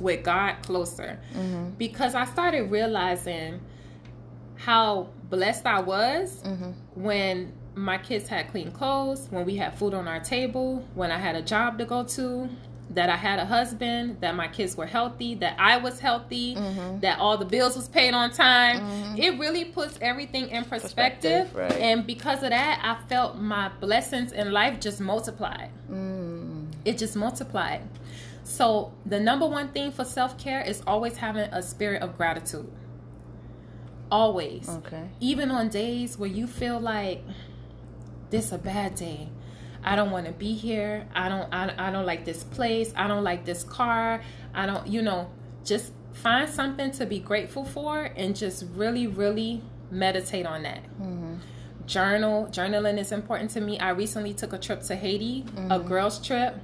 [0.00, 1.70] with God closer mm-hmm.
[1.70, 3.60] because I started realizing
[4.56, 6.70] how blessed I was mm-hmm.
[6.94, 11.18] when my kids had clean clothes, when we had food on our table, when I
[11.18, 12.48] had a job to go to,
[12.90, 17.00] that I had a husband, that my kids were healthy, that I was healthy, mm-hmm.
[17.00, 18.80] that all the bills was paid on time.
[18.80, 19.16] Mm-hmm.
[19.16, 21.52] It really puts everything in perspective.
[21.52, 21.72] perspective right.
[21.72, 25.70] And because of that, I felt my blessings in life just multiplied.
[25.90, 26.43] Mm.
[26.84, 27.82] It just multiplied.
[28.42, 32.70] So, the number one thing for self care is always having a spirit of gratitude.
[34.10, 34.68] Always.
[34.68, 35.08] Okay.
[35.20, 37.22] Even on days where you feel like
[38.30, 39.28] this a bad day
[39.84, 41.06] I don't want to be here.
[41.14, 42.92] I don't I, I don't like this place.
[42.96, 44.22] I don't like this car.
[44.54, 45.30] I don't, you know,
[45.64, 50.82] just find something to be grateful for and just really really meditate on that.
[51.00, 51.34] Mm-hmm.
[51.86, 53.78] Journal, journaling is important to me.
[53.78, 55.70] I recently took a trip to Haiti, mm-hmm.
[55.70, 56.58] a girls trip.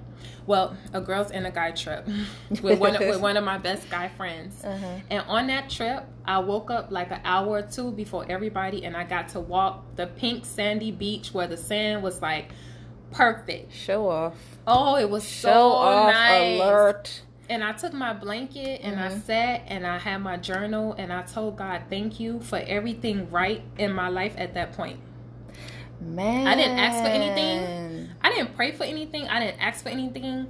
[0.47, 2.09] Well, a girls and a guy trip
[2.63, 4.65] with one of, with one of my best guy friends.
[4.65, 4.87] Uh-huh.
[5.11, 8.97] And on that trip, I woke up like an hour or two before everybody, and
[8.97, 12.51] I got to walk the pink sandy beach where the sand was like
[13.13, 13.73] perfect.
[13.73, 14.35] Show off.
[14.67, 16.61] Oh, it was Show so off nice.
[16.61, 17.23] Alert.
[17.49, 21.23] and I took my blanket and I sat and I had my journal and I
[21.23, 25.01] told God, thank you for everything right in my life at that point.
[26.01, 26.47] Man.
[26.47, 28.09] I didn't ask for anything.
[28.23, 29.29] I didn't pray for anything.
[29.29, 30.49] I didn't ask for anything.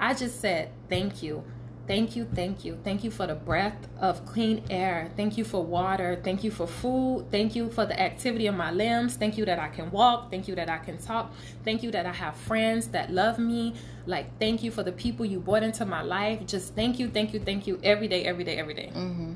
[0.00, 1.44] I just said, thank you.
[1.86, 2.78] Thank you, thank you.
[2.84, 5.10] Thank you for the breath of clean air.
[5.16, 6.20] Thank you for water.
[6.22, 7.26] Thank you for food.
[7.32, 9.16] Thank you for the activity of my limbs.
[9.16, 10.30] Thank you that I can walk.
[10.30, 11.32] Thank you that I can talk.
[11.64, 13.74] Thank you that I have friends that love me.
[14.06, 16.46] Like, thank you for the people you brought into my life.
[16.46, 18.92] Just thank you, thank you, thank you every day, every day, every day.
[18.94, 19.32] Mm-hmm.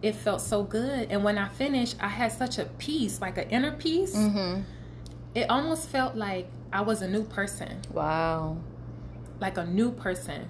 [0.00, 1.10] It felt so good.
[1.10, 4.16] And when I finished, I had such a peace, like an inner peace.
[4.16, 4.62] Mm-hmm.
[5.34, 7.80] It almost felt like I was a new person.
[7.92, 8.58] Wow.
[9.40, 10.48] like a new person.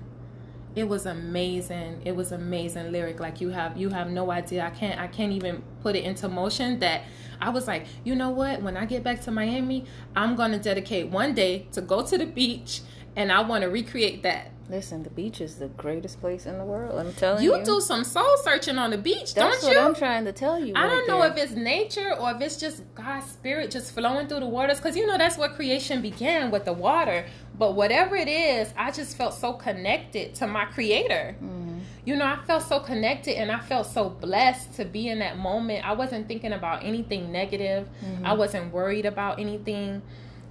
[0.75, 2.03] It was amazing.
[2.05, 3.21] It was amazing lyric.
[3.21, 4.65] Like you have you have no idea.
[4.67, 7.03] I can't i can't even put it into motion that
[7.41, 8.63] i was like you know what?
[8.63, 9.85] When i get back to miami
[10.17, 12.81] i'm gonna dedicate one day to go to the beach
[13.17, 16.65] and i want to recreate that Listen, the beach is the greatest place in the
[16.65, 16.99] world.
[16.99, 17.55] I'm telling you.
[17.55, 20.33] you do some soul searching on the beach That's don't what you I'm trying to
[20.33, 20.73] tell you.
[20.75, 24.41] I don't know if it's nature or if it's just God's spirit just flowing through
[24.41, 27.27] the waters because you know that's where creation began with the water.
[27.59, 31.37] But whatever it is, I just felt so connected to my creator.
[31.43, 31.81] Mm-hmm.
[32.07, 35.39] You know, I felt so connected and I felt so blessed to be in that
[35.39, 35.87] moment.
[35.87, 37.89] I wasn't thinking about anything negative.
[38.05, 38.27] Mm-hmm.
[38.27, 40.03] I wasn't worried about anything.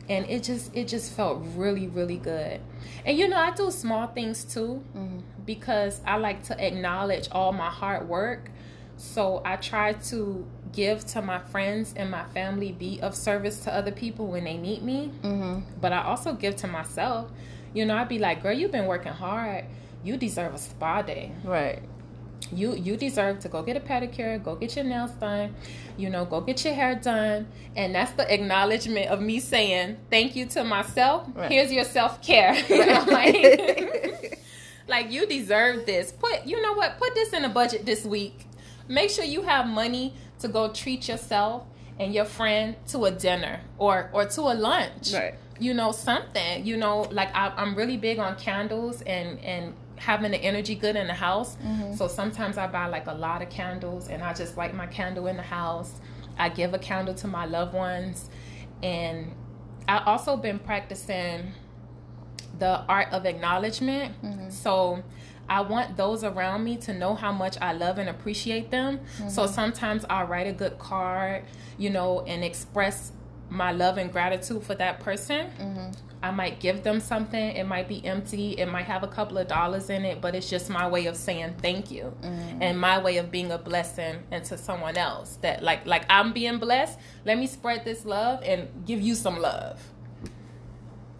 [0.09, 2.59] And it just it just felt really, really good.
[3.05, 5.19] And you know, I do small things too Mm-hmm.
[5.45, 8.49] because I like to acknowledge all my hard work.
[8.97, 13.73] So I try to give to my friends and my family, be of service to
[13.73, 15.11] other people when they need me.
[15.23, 15.61] Mm-hmm.
[15.81, 17.31] But I also give to myself.
[17.73, 19.65] You know, I'd be like, girl, you've been working hard.
[20.03, 21.31] You deserve a spa day.
[21.43, 21.81] Right.
[22.51, 25.55] You you deserve to go get a pedicure, go get your nails done,
[25.97, 27.47] you know, go get your hair done.
[27.75, 31.27] And that's the acknowledgement of me saying thank you to myself.
[31.33, 31.51] Right.
[31.51, 32.53] Here's your self care.
[32.69, 34.41] you know, like,
[34.87, 36.11] like you deserve this.
[36.11, 36.97] Put you know what?
[36.97, 38.45] Put this in a budget this week.
[38.87, 41.63] Make sure you have money to go treat yourself
[41.99, 45.13] and your friend to a dinner or or to a lunch.
[45.13, 45.35] Right.
[45.59, 46.65] You know something.
[46.65, 50.95] You know, like I, I'm really big on candles and and having the energy good
[50.95, 51.55] in the house.
[51.55, 51.93] Mm-hmm.
[51.93, 55.27] So sometimes I buy like a lot of candles and I just light my candle
[55.27, 55.93] in the house.
[56.37, 58.29] I give a candle to my loved ones,
[58.81, 59.35] and
[59.87, 61.51] I also been practicing
[62.57, 64.19] the art of acknowledgment.
[64.23, 64.49] Mm-hmm.
[64.49, 65.03] So
[65.47, 68.99] I want those around me to know how much I love and appreciate them.
[69.29, 69.53] So mm-hmm.
[69.53, 71.43] sometimes I'll write a good card,
[71.77, 73.11] you know, and express
[73.49, 75.51] my love and gratitude for that person.
[76.23, 77.37] I might give them something.
[77.37, 78.53] It might be empty.
[78.53, 81.17] It might have a couple of dollars in it, but it's just my way of
[81.17, 82.57] saying thank you mm.
[82.61, 85.37] and my way of being a blessing into someone else.
[85.41, 86.97] That like like I'm being blessed.
[87.25, 89.81] Let me spread this love and give you some love.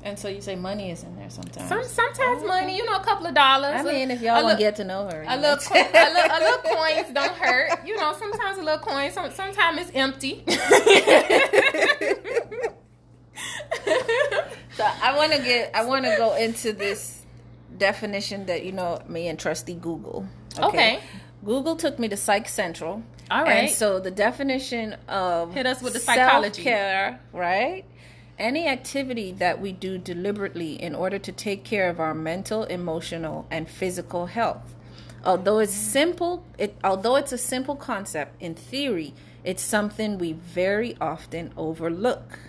[0.06, 1.68] And so you say money is in there sometimes.
[1.68, 3.76] Some sometimes oh, money, you know, a couple of dollars.
[3.76, 6.40] I mean, if y'all to get to know her, a little, co- a little, a
[6.40, 7.86] little coins don't hurt.
[7.86, 9.12] You know, sometimes a little coin.
[9.12, 10.44] Some, sometimes it's empty.
[14.76, 17.24] So I want to get, I want to go into this
[17.78, 20.28] definition that you know me and Trusty Google.
[20.58, 21.00] Okay.
[21.46, 23.04] Google took me to Psych Central.
[23.30, 23.66] All right.
[23.66, 26.64] And so the definition of Hit us with the psychology.
[26.64, 27.86] self-care, right?
[28.40, 33.46] Any activity that we do deliberately in order to take care of our mental, emotional,
[33.52, 34.74] and physical health.
[35.26, 40.98] Although it's simple, it although it's a simple concept in theory, it's something we very
[41.00, 42.40] often overlook.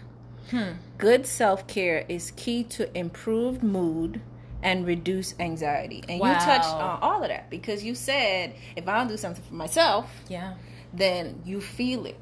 [0.54, 0.74] Hmm.
[0.98, 4.20] Good self-care is key to improved mood
[4.62, 6.04] and reduce anxiety.
[6.08, 9.42] And you touched on all of that because you said if I don't do something
[9.42, 10.54] for myself, yeah,
[10.92, 12.16] then you feel it.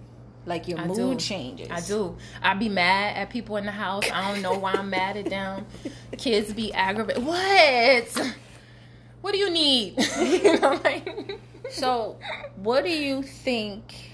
[0.46, 1.24] Like your I mood do.
[1.24, 1.68] changes.
[1.70, 2.16] I do.
[2.42, 4.10] I be mad at people in the house.
[4.10, 5.66] I don't know why I'm mad at them.
[6.16, 7.22] Kids be aggravated.
[7.22, 8.34] What?
[9.20, 10.02] What do you need?
[10.20, 11.38] you know, like.
[11.70, 12.18] So,
[12.56, 14.11] what do you think?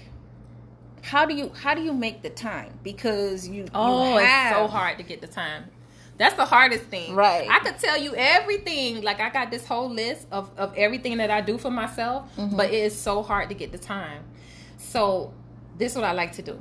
[1.03, 2.79] How do you how do you make the time?
[2.83, 5.65] Because you Oh, you have, it's so hard to get the time.
[6.17, 7.15] That's the hardest thing.
[7.15, 7.47] Right.
[7.49, 9.01] I could tell you everything.
[9.03, 12.57] Like I got this whole list of, of everything that I do for myself, Mm-hmm.
[12.57, 14.23] but it is so hard to get the time.
[14.77, 15.33] So
[15.77, 16.59] this is what I like to do.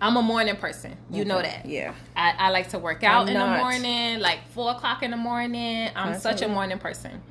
[0.00, 0.96] I'm a morning person.
[1.10, 1.66] You know that.
[1.66, 1.94] Yeah.
[2.16, 5.16] I, I like to work out I'm in the morning, like four o'clock in the
[5.16, 5.90] morning.
[5.94, 7.22] I'm such a morning person.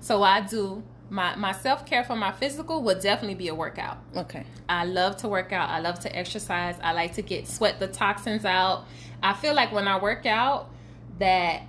[0.00, 3.98] So I do my, my self care for my physical would definitely be a workout.
[4.16, 4.44] Okay.
[4.68, 5.70] I love to work out.
[5.70, 6.76] I love to exercise.
[6.82, 8.86] I like to get sweat the toxins out.
[9.22, 10.70] I feel like when I work out
[11.18, 11.62] that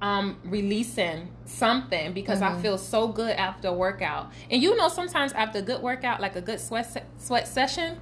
[0.00, 2.62] I'm releasing something because I mm-hmm.
[2.62, 4.30] feel so good after a workout.
[4.50, 7.98] And you know sometimes after a good workout, like a good sweat se- sweat session,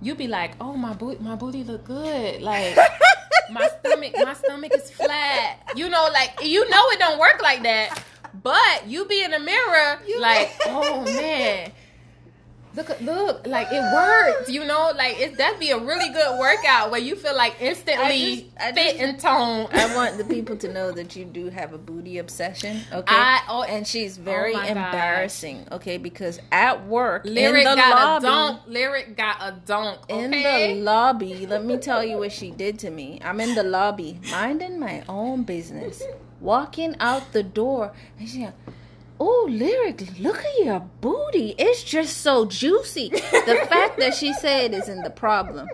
[0.00, 2.76] you be like, "Oh, my booty my booty look good." Like
[3.50, 5.72] my stomach my stomach is flat.
[5.76, 8.02] You know like you know it don't work like that.
[8.42, 11.72] But you be in the mirror, like, oh man.
[12.74, 16.92] Look, look, like it worked, you know, like it that'd be a really good workout
[16.92, 19.68] where you feel like instantly I just- I fit just- and tone.
[19.72, 23.12] I want the people to know that you do have a booty obsession, okay?
[23.12, 24.76] I- oh, and she's oh very my God.
[24.76, 25.96] embarrassing, okay?
[25.96, 28.60] Because at work, Lyric in the got lobby, a dunk.
[28.68, 29.98] Lyric got a dunk.
[30.08, 33.18] in the lobby, let me tell you what she did to me.
[33.24, 36.00] I'm in the lobby, minding my own business,
[36.40, 38.48] walking out the door, and she.
[39.20, 40.18] Oh, lyric!
[40.20, 41.54] Look at your booty.
[41.58, 43.08] It's just so juicy.
[43.08, 45.68] The fact that she said isn't the problem.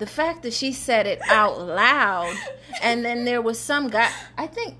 [0.00, 2.34] The fact that she said it out loud,
[2.82, 4.10] and then there was some guy.
[4.38, 4.76] I think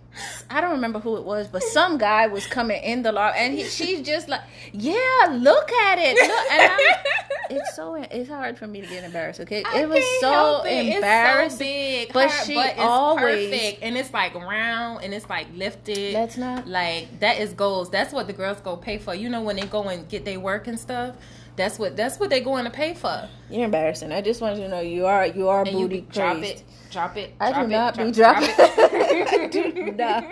[0.50, 3.52] I don't remember who it was, but some guy was coming in the law and
[3.54, 4.40] he, she's just like,
[4.72, 9.04] "Yeah, look at it." Look, and I'm, it's so it's hard for me to get
[9.04, 9.40] embarrassed.
[9.40, 10.94] Okay, I it was so it.
[10.96, 11.66] embarrassing.
[11.68, 15.48] It's so big, but her she always- perfect, and it's like round and it's like
[15.54, 16.14] lifted.
[16.14, 17.90] That's not- like that is goals.
[17.90, 19.14] That's what the girls go pay for.
[19.14, 21.14] You know when they go and get their work and stuff.
[21.56, 23.28] That's what that's what they going to pay for.
[23.50, 24.12] You're embarrassing.
[24.12, 26.62] I just want you to know you are you are And booty you drop it,
[26.90, 27.34] drop it.
[27.40, 28.48] I drop do it, not drop, be dropping.
[28.48, 29.28] it.
[29.42, 30.24] I do not.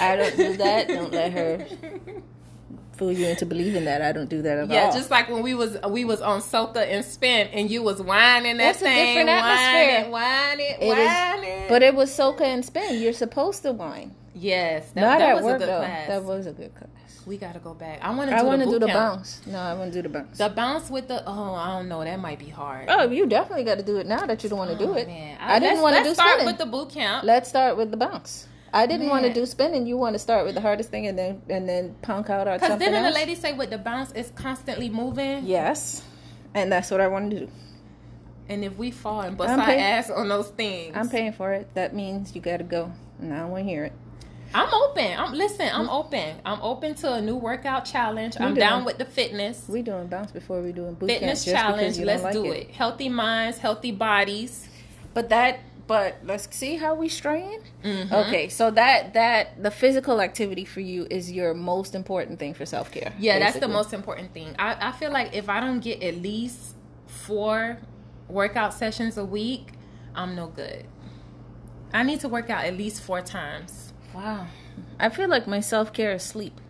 [0.00, 0.88] I don't do that.
[0.88, 1.66] Don't let her
[2.96, 4.02] fool you into believing that.
[4.02, 4.86] I don't do that at Yeah, all.
[4.88, 8.00] Yeah, just like when we was we was on Soca and Spin, and you was
[8.02, 10.10] whining that That's a different atmosphere.
[10.10, 13.00] whining, It whining, is- but it was soca and spin.
[13.00, 14.14] You're supposed to whine.
[14.34, 15.78] yes, that, Not that at was work a good though.
[15.78, 16.08] class.
[16.08, 16.89] That was a good class.
[17.26, 17.98] We got to go back.
[18.02, 18.36] I want to.
[18.36, 19.40] I want to do the bounce.
[19.46, 20.38] No, I want to do the bounce.
[20.38, 22.02] The bounce with the oh, I don't know.
[22.02, 22.86] That might be hard.
[22.88, 24.94] oh, you definitely got to do it now that you don't want to do Oh,
[24.94, 25.06] it.
[25.06, 25.36] Man.
[25.40, 26.46] I, didn't let's- want to let's do start spinning.
[26.46, 27.24] with the boot camp.
[27.24, 28.46] Let's start with the bounce.
[28.72, 29.86] I didn't want to do spinning.
[29.86, 32.52] You want to start with the hardest thing and then and then punk out or
[32.54, 33.16] Because something didn't the else.
[33.16, 35.44] lady say with the bounce it's constantly moving?
[35.44, 36.04] yes,
[36.54, 37.48] and that's what I want to do.
[38.48, 41.52] And if we fall and bust I'm our ass on those things, I'm paying for
[41.52, 41.68] it.
[41.74, 42.92] That means you got to go.
[43.20, 43.92] And I don't want to hear it.
[44.52, 45.18] I'm open.
[45.18, 45.68] I'm listen.
[45.72, 46.36] I'm open.
[46.44, 48.36] I'm open to a new workout challenge.
[48.40, 49.64] I'm doing- doing with the fitness.
[49.68, 51.56] We doing bounce before we doing boot fitness camp.
[51.56, 51.98] challenge.
[51.98, 52.70] Let's like do it.
[52.70, 54.68] Healthy minds, healthy bodies.
[55.14, 57.60] But that, but let's see how we straying.
[57.84, 58.12] Mhm.
[58.26, 62.66] Okay, so that that the physical activity for you is your most important thing for
[62.66, 63.12] self care.
[63.18, 64.54] Yeah, that's the most important thing.
[64.58, 66.74] I, I feel like if I don't get at least
[67.06, 67.78] four
[68.28, 69.72] workout sessions a week,
[70.14, 70.86] I'm no good.
[71.92, 73.89] I need to work out at least four times.
[74.14, 74.46] Wow,
[74.98, 76.60] I feel like my self care is sleep.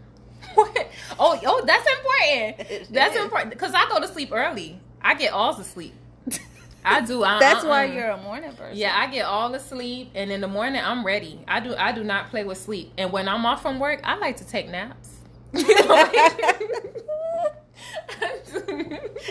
[0.55, 0.91] What?
[1.19, 2.93] Oh, oh, that's important.
[2.93, 4.81] That's important because I go to sleep early.
[5.01, 5.95] I get all the sleep.
[6.85, 7.23] I do.
[7.23, 7.93] I, That's why uh-uh.
[7.93, 8.77] you're a morning person.
[8.77, 11.41] Yeah, I get all the sleep, and in the morning I'm ready.
[11.47, 11.75] I do.
[11.77, 14.47] I do not play with sleep, and when I'm off from work, I like to
[14.47, 15.17] take naps.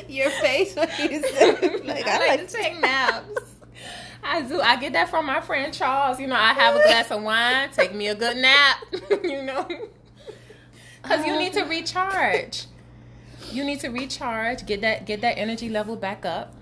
[0.08, 3.42] Your face when you said like I, like, to take naps.
[4.24, 4.60] I do.
[4.62, 6.20] I get that from my friend Charles.
[6.20, 8.78] You know, I have a glass of wine, take me a good nap.
[9.24, 9.68] you know,
[11.02, 12.66] because you need to recharge.
[13.52, 14.66] You need to recharge.
[14.66, 15.06] Get that.
[15.06, 16.54] Get that energy level back up.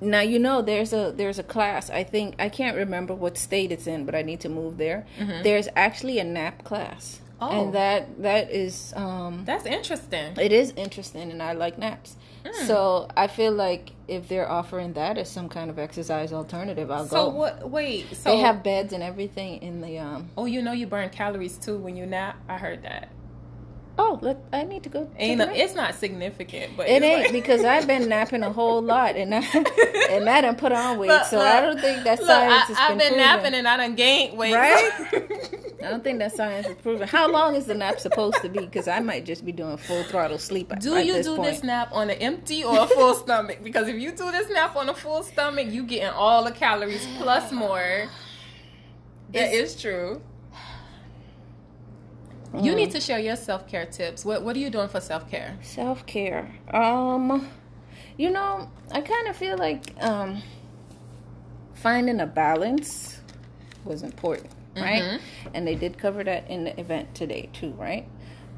[0.00, 1.88] Now you know there's a there's a class.
[1.90, 5.06] I think I can't remember what state it's in, but I need to move there.
[5.44, 7.50] There's actually a nap class, Oh.
[7.66, 10.32] and that that is um That's interesting.
[10.40, 12.16] it is interesting, and I like naps.
[12.44, 12.66] Mm.
[12.66, 17.06] So I feel like if they're offering that as some kind of exercise alternative, I'll
[17.06, 17.36] So go.
[17.36, 17.70] what?
[17.70, 18.14] Wait.
[18.16, 20.28] So they have beds and everything in the um.
[20.36, 22.36] Oh, you know you burn calories too when you nap.
[22.48, 23.08] I heard that.
[23.98, 25.10] Oh, look, I need to go.
[25.18, 28.80] Ain't a it's not significant, but It ain't like- because I've been napping a whole
[28.94, 29.38] lot, and I
[30.10, 32.52] and I done put on weight, Look, so look, I don't think that look, science
[32.52, 33.16] I, has I've been, proven.
[33.18, 34.54] napping and I done gained weight.
[34.54, 34.90] Right?
[35.84, 37.06] I don't think that science is proven.
[37.06, 38.60] How long is the nap supposed to be?
[38.60, 40.72] Because I might just be doing full throttle sleep.
[40.78, 41.50] do you this do point.
[41.50, 43.58] this nap on an empty or a full stomach?
[43.62, 47.06] Because if you do this nap on a full stomach, you getting all the calories
[47.18, 48.06] plus more.
[49.32, 50.22] That It's- is true.
[52.54, 52.76] You Mm.
[52.76, 54.24] need to share your self care tips.
[54.24, 55.56] What What are you doing for self care?
[55.62, 56.54] Self care.
[56.72, 57.48] Um,
[58.18, 60.42] you know, I kind of feel like um,
[61.74, 63.20] finding a balance
[63.84, 65.02] was important, right?
[65.02, 65.20] Mhm.
[65.54, 68.06] And they did cover that in the event today too, right?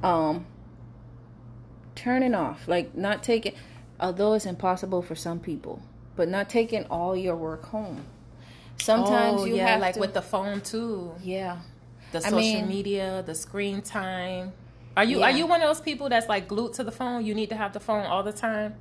[0.03, 0.47] Um,
[1.95, 3.55] turning off, like not taking,
[4.01, 5.81] although it's impossible for some people,
[6.17, 8.05] but not taking all your work home.
[8.81, 11.15] Sometimes oh, you yeah, have like to, with the phone too.
[11.23, 11.59] yeah.
[12.15, 14.53] The I social mean- media, the screen time.
[14.97, 15.27] Are you Yeah.
[15.27, 17.25] are you one of those people that's like glued to the phone?
[17.27, 18.75] You need to have the phone all the time.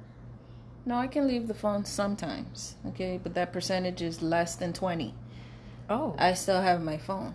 [0.85, 5.13] No, I can leave the phone sometimes, okay, but that percentage is less than twenty.
[5.89, 7.33] Oh, I still have my phone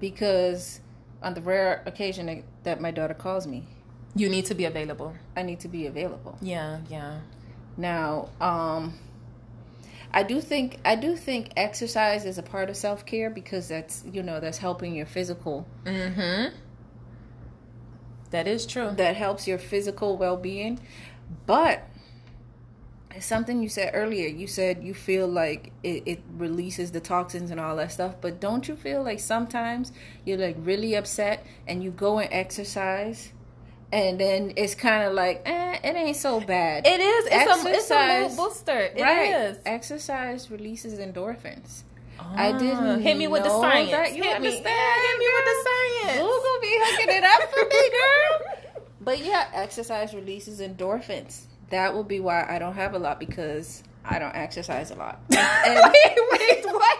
[0.00, 0.80] because
[1.22, 3.66] on the rare occasion that- that my daughter calls me,
[4.14, 5.14] you need to be available.
[5.36, 6.36] I need to be available.
[6.40, 7.18] Yeah, yeah.
[7.76, 8.94] Now, um,
[10.12, 14.04] I do think I do think exercise is a part of self care because that's
[14.10, 15.66] you know that's helping your physical.
[15.84, 16.54] Mm-hmm.
[18.30, 18.90] That is true.
[18.96, 20.80] That helps your physical well being,
[21.46, 21.88] but
[23.16, 24.28] it's something you said earlier.
[24.28, 28.40] You said you feel like it, it releases the toxins and all that stuff, but
[28.40, 29.90] don't you feel like sometimes
[30.24, 33.32] you're like really upset and you go and exercise?
[33.96, 36.86] And then it's kind of like, eh, it ain't so bad.
[36.86, 37.26] It is.
[37.26, 38.78] It's Exercise, a it's a booster.
[38.78, 39.30] It right.
[39.30, 39.58] Is.
[39.64, 41.82] Exercise releases endorphins.
[42.20, 43.90] Oh, I didn't hit me with the science.
[43.90, 44.64] That you hit understand?
[44.64, 46.18] Me, hit me with the science.
[46.18, 48.84] Google be hooking it up for me, girl.
[49.00, 51.44] but yeah, exercise releases endorphins.
[51.70, 55.20] That will be why I don't have a lot because I don't exercise a lot.
[55.30, 56.98] And, wait, wait, what?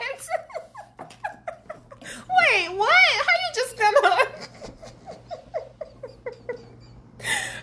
[2.08, 2.90] wait, what?
[3.26, 4.55] How you just gonna?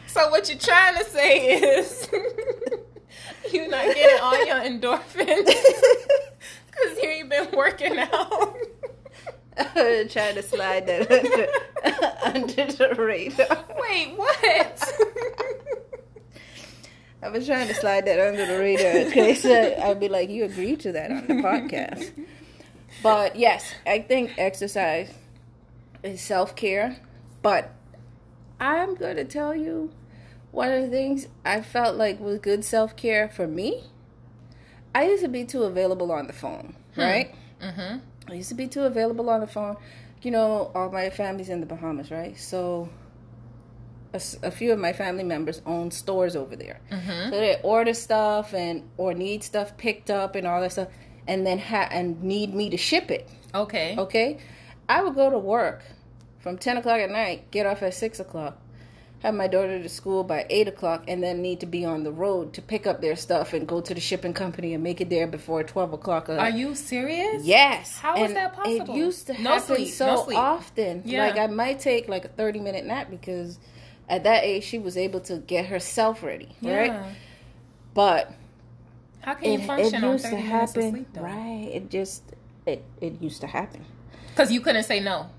[0.08, 2.08] So what you're trying to say is
[3.52, 5.46] you're not getting all your endorphins
[6.68, 8.56] because here you ain't been working out.
[9.76, 11.48] Trying to slide that under,
[12.24, 13.66] under the radar.
[13.80, 14.94] Wait, what?
[17.22, 20.46] I was trying to slide that under the radar in case I'd be like, you
[20.46, 22.12] agreed to that on the podcast.
[23.04, 25.12] But yes, I think exercise
[26.02, 26.98] is self care.
[27.44, 27.72] But
[28.60, 29.92] I'm going to tell you
[30.52, 33.84] one of the things I felt like was good self care for me,
[34.94, 37.02] I used to be too available on the phone, hmm.
[37.02, 37.36] right?
[37.62, 37.98] Mm-hmm.
[38.30, 39.78] I used to be too available on the phone.
[40.22, 42.40] You know, all my family's in the Bahamas, right?
[42.40, 42.88] So
[44.14, 46.80] a, a few of my family members own stores over there.
[46.92, 47.30] Mm-hmm.
[47.30, 50.90] So they order stuff and or need stuff picked up and all that stuff,
[51.28, 53.28] and then ha- and need me to ship it.
[53.54, 53.96] Okay.
[53.98, 54.38] Okay.
[54.88, 55.84] I would go to work
[56.44, 58.58] from ten o'clock at night, get off at six o'clock,
[59.20, 62.12] have my daughter to school by eight o'clock and then need to be on the
[62.12, 65.10] road to pick up their stuff and go to the shipping company and make it
[65.10, 66.28] there before twelve o'clock.
[66.28, 67.46] Uh, Are you serious?
[67.46, 67.98] Yes.
[67.98, 68.94] How and is that possible?
[68.94, 71.04] It used to no happen sleep, so no often.
[71.06, 71.26] Yeah.
[71.26, 73.58] Like I might take like a thirty minute nap because
[74.10, 76.50] at that age she was able to get herself ready.
[76.60, 76.78] Yeah.
[76.78, 77.16] Right.
[77.94, 78.34] But
[79.22, 81.22] how can you it, function it used on 30 to happen, minutes of sleep, though?
[81.22, 81.70] Right.
[81.72, 82.24] It just
[82.66, 83.86] it it used to happen.
[84.28, 85.30] Because you couldn't say no.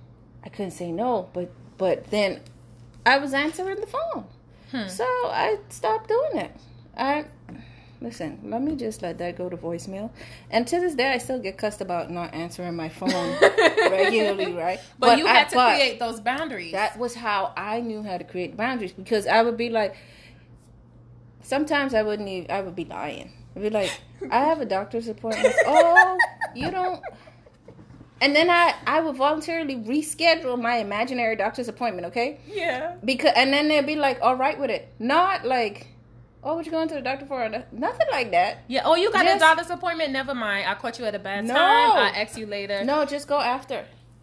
[0.45, 2.41] I couldn't say no, but but then
[3.05, 4.27] I was answering the phone.
[4.71, 4.89] Hmm.
[4.89, 6.57] So I stopped doing it.
[6.97, 7.25] I
[8.01, 10.11] listen, let me just let that go to voicemail.
[10.51, 13.11] And to this day, I still get cussed about not answering my phone
[13.91, 14.79] regularly, right?
[14.99, 16.73] But, but you had I, to create those boundaries.
[16.73, 19.97] That was how I knew how to create boundaries because I would be like,
[21.43, 23.33] sometimes I wouldn't even, I would be lying.
[23.57, 23.91] I'd be like,
[24.31, 25.55] I have a doctor's appointment.
[25.67, 26.19] oh,
[26.55, 27.03] you don't
[28.21, 32.09] and then I I would voluntarily reschedule my imaginary doctor's appointment.
[32.09, 32.41] Okay.
[32.47, 32.97] Yeah.
[33.05, 35.89] Because and then they'd be like, all right with it, not like.
[36.47, 37.49] Oh, what you going to the doctor for?
[37.49, 38.65] Nothing like that.
[38.69, 38.83] Yeah.
[38.85, 40.13] Oh, you got just, a doctor's appointment.
[40.13, 40.69] Never mind.
[40.69, 41.55] I caught you at a bad no.
[41.55, 41.93] time.
[41.93, 42.85] I'll ask you later.
[42.85, 43.87] No, just go after.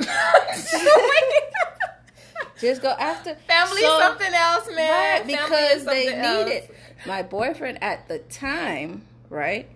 [2.60, 3.34] just go after.
[3.48, 5.18] Family so, something else, man.
[5.18, 6.76] Right, because they need it.
[7.08, 9.68] My boyfriend at the time, right,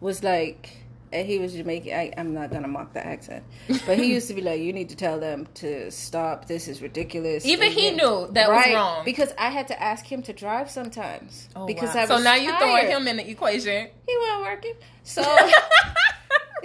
[0.00, 0.83] was like
[1.14, 1.92] and he was Jamaican.
[1.92, 3.44] I, am not gonna mock the accent,
[3.86, 6.46] but he used to be like, "You need to tell them to stop.
[6.46, 8.68] This is ridiculous." Even and he then, knew that right?
[8.68, 11.48] was wrong because I had to ask him to drive sometimes.
[11.54, 12.02] Oh, because wow.
[12.02, 13.88] I so now you throwing him in the equation.
[14.06, 15.22] He wasn't working, so.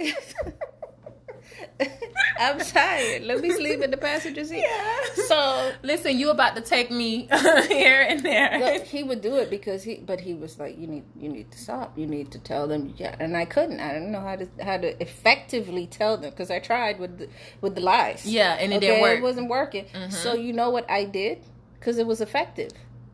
[2.38, 3.22] I'm tired.
[3.22, 4.64] Let me sleep in the passenger seat.
[4.66, 5.24] Yeah.
[5.26, 7.28] So listen, you about to take me
[7.68, 8.58] here and there.
[8.58, 11.50] Look, he would do it because he, but he was like, you need, you need
[11.50, 11.98] to stop.
[11.98, 12.94] You need to tell them.
[12.96, 13.80] Yeah, and I couldn't.
[13.80, 17.28] I didn't know how to how to effectively tell them because I tried with the,
[17.60, 18.24] with the lies.
[18.26, 19.18] Yeah, and it okay, didn't work.
[19.18, 19.84] It wasn't working.
[19.86, 20.10] Mm-hmm.
[20.10, 21.44] So you know what I did
[21.78, 22.72] because it was effective.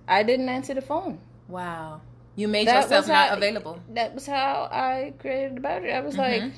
[0.09, 1.19] I didn't answer the phone.
[1.49, 2.01] Wow.
[2.37, 3.81] You made that yourself not how, available.
[3.95, 5.93] That was how I created the boundary.
[5.93, 6.45] I was mm-hmm.
[6.45, 6.53] like,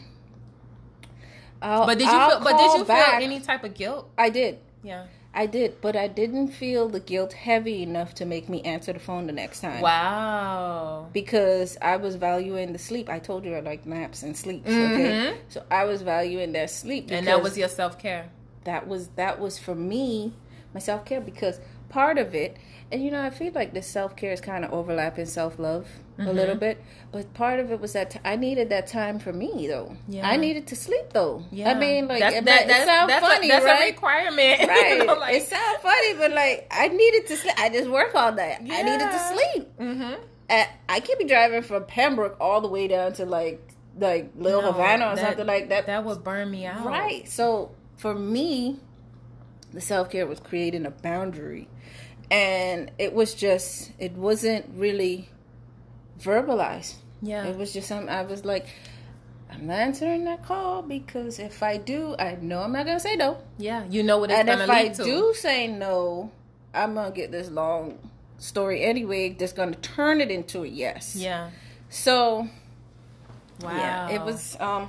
[1.63, 2.41] I'll, but did you I'll feel?
[2.41, 3.19] But did you back.
[3.19, 4.11] feel any type of guilt?
[4.17, 4.59] I did.
[4.83, 5.07] Yeah.
[5.35, 8.99] I did, but I didn't feel the guilt heavy enough to make me answer the
[8.99, 9.83] phone the next time.
[9.83, 11.09] Wow.
[11.13, 13.09] Because I was valuing the sleep.
[13.09, 14.65] I told you I like naps and sleep.
[14.65, 14.95] Mm-hmm.
[14.95, 15.39] Okay.
[15.49, 17.11] So I was valuing that sleep.
[17.11, 18.31] And that was your self care.
[18.65, 20.33] That was that was for me,
[20.75, 22.57] my self care because part of it
[22.91, 25.87] and you know, I feel like this self care is kind of overlapping self love
[26.19, 26.29] mm-hmm.
[26.29, 26.83] a little bit.
[27.13, 29.97] But part of it was that t- I needed that time for me, though.
[30.09, 30.29] Yeah.
[30.29, 31.45] I needed to sleep, though.
[31.51, 31.71] Yeah.
[31.71, 33.83] I mean, like, that's, it, that, it sounds funny, a, that's right?
[33.83, 34.59] a requirement.
[34.69, 35.07] Right.
[35.07, 37.55] like, it sounds funny, but like, I needed to sleep.
[37.57, 38.59] I just work all day.
[38.63, 38.75] Yeah.
[38.75, 39.79] I needed to sleep.
[39.79, 40.23] Mm-hmm.
[40.51, 43.63] And I can't be driving from Pembroke all the way down to like,
[43.99, 45.87] like Little no, Havana or that, something like that.
[45.87, 46.85] That would burn me out.
[46.85, 47.29] Right.
[47.29, 48.79] So for me,
[49.73, 51.69] the self care was creating a boundary
[52.31, 55.29] and it was just it wasn't really
[56.19, 58.67] verbalized yeah it was just something i was like
[59.51, 63.17] I'm not answering that call because if I do, I know I'm not gonna say
[63.17, 63.39] no.
[63.57, 65.03] Yeah, you know what it's and gonna if lead I to.
[65.05, 66.31] do say no,
[66.75, 67.99] I'm gonna get this long
[68.37, 69.31] story anyway.
[69.31, 71.17] That's gonna turn it into a yes.
[71.17, 71.49] Yeah.
[71.89, 72.47] So
[73.63, 73.75] Wow.
[73.75, 74.89] yeah, it was um,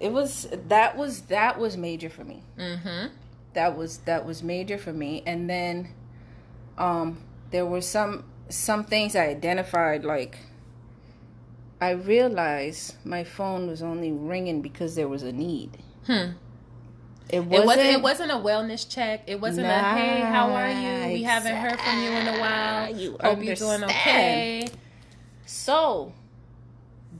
[0.00, 2.42] it was that was that was major for me.
[2.58, 3.06] Mm-hmm.
[3.54, 5.22] That was that was major for me.
[5.26, 5.88] And then,
[6.76, 10.38] um, there were some some things I identified like.
[11.80, 15.78] I realized my phone was only ringing because there was a need.
[16.06, 16.32] Hmm.
[17.30, 17.66] It It wasn't.
[17.66, 17.86] wasn't.
[17.90, 19.22] It wasn't a wellness check.
[19.26, 21.12] It wasn't a hey, how are you?
[21.12, 22.94] We haven't heard from you in a while.
[22.96, 24.68] You Hope you're doing okay.
[25.46, 26.12] So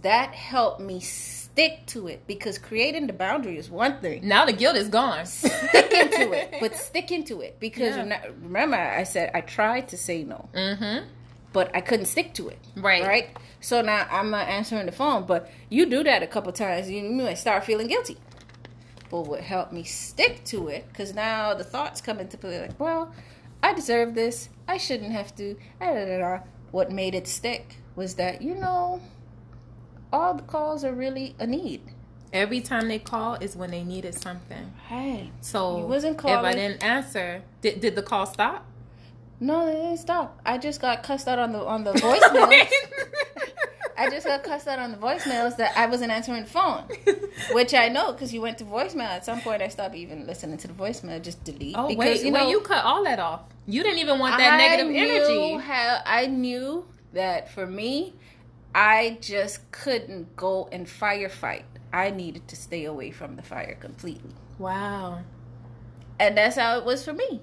[0.03, 4.27] that helped me stick to it because creating the boundary is one thing.
[4.27, 5.27] Now the guilt is gone.
[5.27, 8.05] Sticking to it, but sticking to it because Yeah.
[8.05, 11.07] not, remember I said I tried to say no, mm-hmm.
[11.59, 12.59] But I couldn't stick to it.
[12.77, 13.05] Right.
[13.05, 13.37] Right.
[13.59, 17.03] So now I'm not answering the phone, but you do that a couple times, you
[17.03, 18.17] might start feeling guilty.
[19.11, 22.79] But what helped me stick to it, because now the thoughts come into play, like,
[22.79, 23.13] well,
[23.61, 24.51] I deserve this.
[24.69, 25.57] I shouldn't have to.
[25.81, 26.39] Da, da, da.
[26.71, 29.01] What made it stick was that you know,
[30.13, 31.81] all the calls are really a need.
[32.33, 34.75] Every time they call is when they needed something.
[34.87, 38.65] Hey, So You wasn't if I didn't answer, did, did the call stop?
[39.41, 40.41] No, they didn't stop.
[40.45, 42.69] I just got cussed out on the on the voicemails.
[44.01, 46.85] I just got cussed out on the voicemails that I wasn't answering the phone,
[47.53, 49.09] which I know because you went to voicemail.
[49.09, 51.21] At some point, I stopped even listening to the voicemail.
[51.21, 51.75] Just delete.
[51.77, 53.41] oh because, wait, you wait, know, you cut all that off.
[53.67, 55.55] You didn't even want that I negative energy.
[55.65, 58.15] How I knew that for me,
[58.73, 61.65] I just couldn't go and firefight.
[61.93, 65.21] I needed to stay away from the fire completely, Wow.
[66.21, 67.41] and that's how it was for me.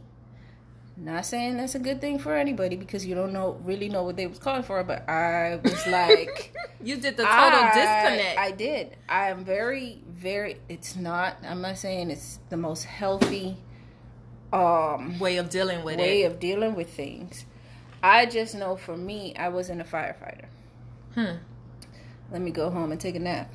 [0.98, 4.16] Not saying that's a good thing for anybody because you don't know really know what
[4.16, 6.54] they was calling for, but I was like.
[6.84, 8.38] You did the total I- disconnect.
[8.38, 8.98] I did.
[9.10, 10.58] I am very, very.
[10.70, 11.38] It's not.
[11.44, 13.58] I'm not saying it's the most healthy
[14.54, 16.02] um way of dealing with it.
[16.02, 16.32] way it.
[16.32, 17.46] of dealing with things.
[18.04, 20.46] I just know for me, I wasn't a firefighter.
[21.16, 21.38] Hmm.
[22.32, 23.52] Let me go home and take a nap.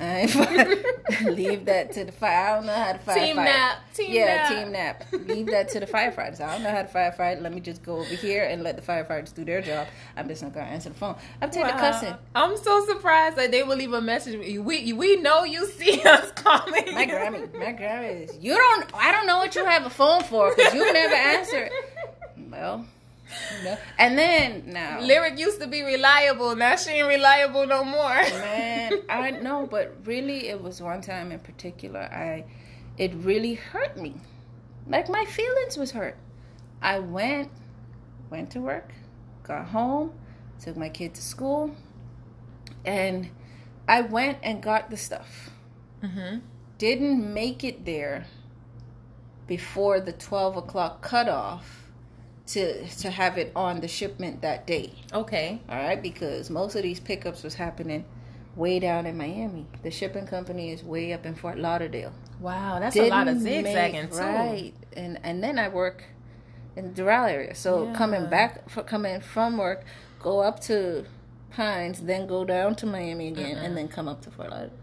[0.02, 2.48] I leave that to the fire.
[2.52, 3.14] I don't know how to firefight.
[3.26, 3.76] Team nap.
[3.92, 4.48] Team yeah, nap.
[4.48, 5.04] team nap.
[5.28, 6.40] Leave that to the firefighters.
[6.40, 7.42] I don't know how to firefight.
[7.42, 9.88] Let me just go over here and let the firefighters do their job.
[10.16, 11.16] I'm just not gonna answer the phone.
[11.42, 11.78] I'm taking Wow.
[11.80, 12.14] cussing.
[12.34, 14.38] I'm so surprised that they will leave a message.
[14.58, 16.94] We we know you see us calling.
[16.94, 18.38] My Grammy, my Grammy is.
[18.40, 18.90] You don't.
[18.94, 21.68] I don't know what you have a phone for because you never answer.
[22.50, 22.84] Well,
[23.64, 23.78] no.
[23.98, 26.54] And then now, Lyric used to be reliable.
[26.56, 28.08] Now she ain't reliable no more.
[28.14, 32.00] man, I know, but really, it was one time in particular.
[32.00, 32.44] I,
[32.98, 34.14] it really hurt me.
[34.86, 36.16] Like my feelings was hurt.
[36.82, 37.50] I went,
[38.30, 38.92] went to work,
[39.42, 40.12] got home,
[40.62, 41.74] took my kid to school,
[42.84, 43.30] and
[43.86, 45.50] I went and got the stuff.
[46.02, 46.38] hmm
[46.80, 48.24] didn't make it there
[49.46, 51.89] before the 12 o'clock cutoff
[52.52, 55.60] to to have it on the shipment that day Okay.
[55.68, 58.04] all right because most of these pickups was happening
[58.56, 62.96] way down in miami the shipping company is way up in fort lauderdale Wow, that's
[62.96, 64.18] a lot of Didn't zigzagging make- too.
[64.18, 66.04] right and and then i work
[66.76, 67.94] in the doral area so Yeah.
[67.94, 69.84] coming back for coming from work
[70.18, 71.04] go up to
[71.50, 73.74] pines then go down to miami again and uh-huh.
[73.74, 74.76] then come up to fort lauderdale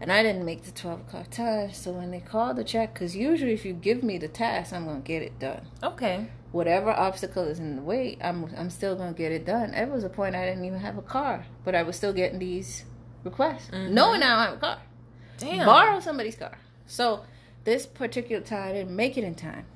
[0.00, 1.72] and I didn't make the 12 o'clock time.
[1.72, 4.84] So when they called the check, because usually if you give me the task, I'm
[4.84, 5.62] going to get it done.
[5.82, 6.28] Okay.
[6.52, 9.72] Whatever obstacle is in the way, I'm, I'm still going to get it done.
[9.72, 12.38] There was a point I didn't even have a car, but I was still getting
[12.38, 12.84] these
[13.22, 13.90] requests, Mhm.
[13.90, 14.78] knowing I don't have a car.
[15.36, 15.66] Damn.
[15.66, 16.56] Borrow somebody's car.
[16.86, 17.24] So
[17.64, 19.66] this particular time, I didn't make it in time.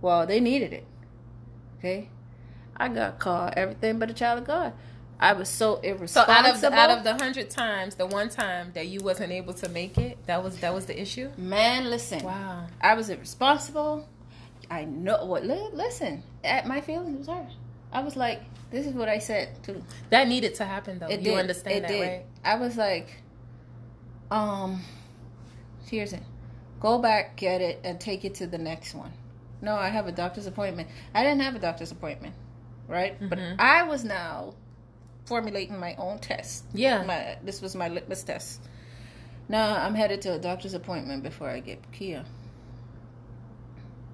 [0.00, 0.86] Well, they needed it.
[1.78, 2.08] Okay?
[2.76, 4.72] I got called everything but a child of God.
[5.18, 6.34] I was so irresponsible.
[6.34, 9.32] So out of the out of the hundred times, the one time that you wasn't
[9.32, 11.30] able to make it, that was that was the issue.
[11.38, 12.22] Man, listen.
[12.22, 12.66] Wow.
[12.82, 14.06] I was irresponsible.
[14.70, 15.44] I know what.
[15.44, 17.46] Listen, at my feelings was hurt.
[17.92, 19.80] I was like, this is what I said to.
[20.10, 21.06] That needed to happen though.
[21.06, 21.38] It you did.
[21.38, 22.00] understand it that, did.
[22.02, 22.24] right?
[22.44, 23.22] I was like,
[24.30, 24.80] um,
[25.88, 26.22] here's it.
[26.80, 29.12] Go back, get it, and take it to the next one.
[29.62, 30.88] No, I have a doctor's appointment.
[31.14, 32.34] I didn't have a doctor's appointment,
[32.88, 33.16] right?
[33.20, 33.56] But Mhm.
[33.58, 34.54] I was now
[35.24, 36.64] formulating my own test.
[36.74, 37.02] Yeah.
[37.04, 38.60] My this was my litmus test.
[39.48, 42.24] Now I'm headed to a doctor's appointment before I get Kia.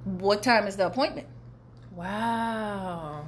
[0.05, 1.29] What time is the appointment?
[1.95, 3.27] Wow.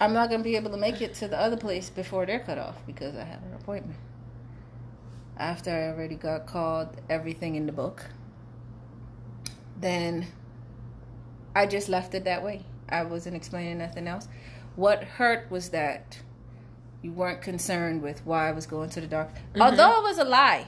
[0.00, 2.58] I'm not gonna be able to make it to the other place before they're cut
[2.58, 3.98] off because I have an appointment.
[5.36, 8.06] After I already got called everything in the book,
[9.80, 10.26] then
[11.54, 12.64] I just left it that way.
[12.88, 14.28] I wasn't explaining nothing else.
[14.76, 16.18] What hurt was that
[17.00, 19.40] You weren't concerned with why I was going to the doctor.
[19.52, 19.62] Mm-hmm.
[19.62, 20.66] Although it was a lie.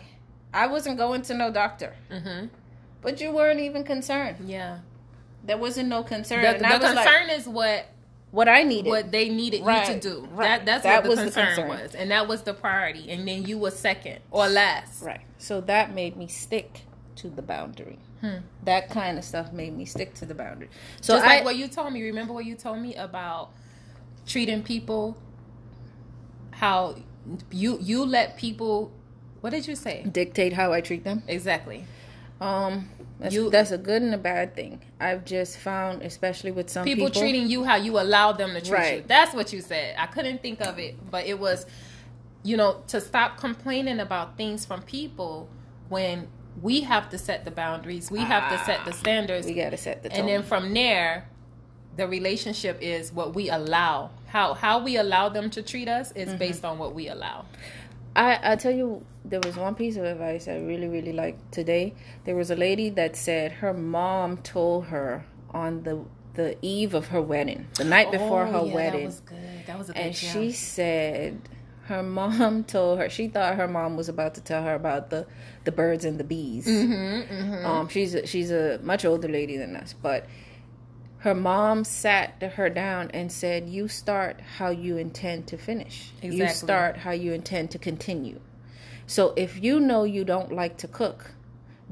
[0.52, 1.94] I wasn't going to no doctor.
[2.10, 2.46] Mm-hmm.
[3.02, 4.36] But you weren't even concerned.
[4.46, 4.78] Yeah.
[5.44, 6.42] There wasn't no concern.
[6.42, 6.94] The, the concern
[7.28, 7.86] like, is what
[8.30, 8.88] what I needed.
[8.90, 10.28] what they needed Right, you to do.
[10.32, 10.64] right.
[10.64, 11.68] That that's That what the was the concern, concern.
[11.68, 13.10] was, and that was the priority.
[13.10, 15.02] And then you were second or last.
[15.02, 15.22] Right.
[15.38, 16.82] So that made me stick
[17.16, 17.98] to the boundary.
[18.20, 18.36] Hmm.
[18.64, 20.68] That kind of stuff made me stick to the boundary.
[21.00, 22.02] So Just I, like what you told me.
[22.02, 23.50] Remember what you told me about
[24.26, 25.16] treating people?
[26.52, 26.96] How
[27.50, 28.92] you you let people?
[29.40, 31.22] What did you say dictate how I treat them.
[31.26, 31.86] exactly?
[32.40, 32.88] Um,
[33.18, 34.80] that's, You- that's a good and a bad thing.
[34.98, 38.60] I've just found, especially with some People, people, treating you how you allow them to
[38.60, 39.04] treat you.
[39.06, 39.94] That's what you said.
[39.98, 41.66] I couldn't think of it, but it was,
[42.42, 45.48] you know, to stop complaining about things from people
[45.90, 46.28] when
[46.62, 48.10] we have to set the boundaries.
[48.10, 49.46] We have to set the standards.
[49.46, 50.20] we got to set the tone.
[50.20, 51.26] and then from there
[51.96, 56.30] the relationship is what we allow how how we allow them to treat us Mm-hmm.
[56.30, 57.44] is based on what we allow
[58.16, 61.94] I, I tell you, there was one piece of advice I really, really liked today.
[62.24, 66.04] There was a lady that said her mom told her on the
[66.34, 69.66] the eve of her wedding, the night before her Oh, yeah, wedding, that was good
[69.66, 71.40] that was a good and she said
[71.86, 75.26] her mom told her she thought her mom was about to tell her about the
[75.64, 76.66] the birds and the bees.
[76.66, 77.66] mm-hmm, mm-hmm.
[77.66, 80.24] Um, she's a, she's a much older lady than us, but
[81.20, 86.12] her mom sat her down and said, "You start how you intend to finish.
[86.22, 88.40] You start how you intend to continue.
[89.06, 91.32] So if you know you don't like to cook,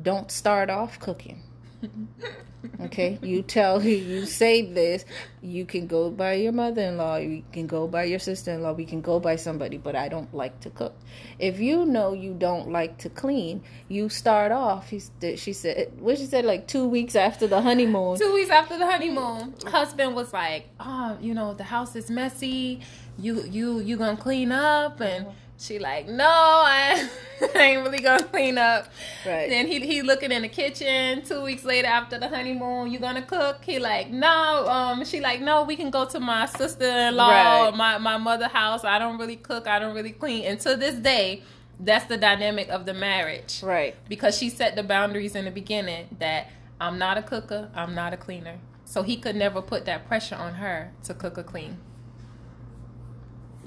[0.00, 1.42] don't start off cooking."
[2.80, 5.04] Okay, you tell you say this.
[5.42, 7.16] You can go by your mother-in-law.
[7.18, 8.72] You can go by your sister-in-law.
[8.72, 10.94] We can go by somebody, but I don't like to cook.
[11.38, 14.90] If you know you don't like to clean, you start off.
[14.90, 15.00] He,
[15.36, 18.18] she said, what she said, like two weeks after the honeymoon.
[18.18, 22.80] two weeks after the honeymoon husband was like oh you know the house is messy
[23.18, 25.26] you you you gonna clean up and
[25.60, 27.08] she like no i
[27.56, 28.88] ain't really gonna clean up
[29.26, 29.48] Right.
[29.48, 33.22] then he he looking in the kitchen two weeks later after the honeymoon you gonna
[33.22, 37.74] cook he like no um she like no we can go to my sister-in-law Right.
[37.76, 40.94] my my mother house i don't really cook i don't really clean and to this
[40.94, 41.42] day
[41.80, 43.94] that's the dynamic of the marriage Right.
[44.08, 46.48] because she set the boundaries in the beginning that
[46.80, 48.58] I'm not a cooker, I'm not a cleaner.
[48.84, 51.78] So he could never put that pressure on her to cook or clean.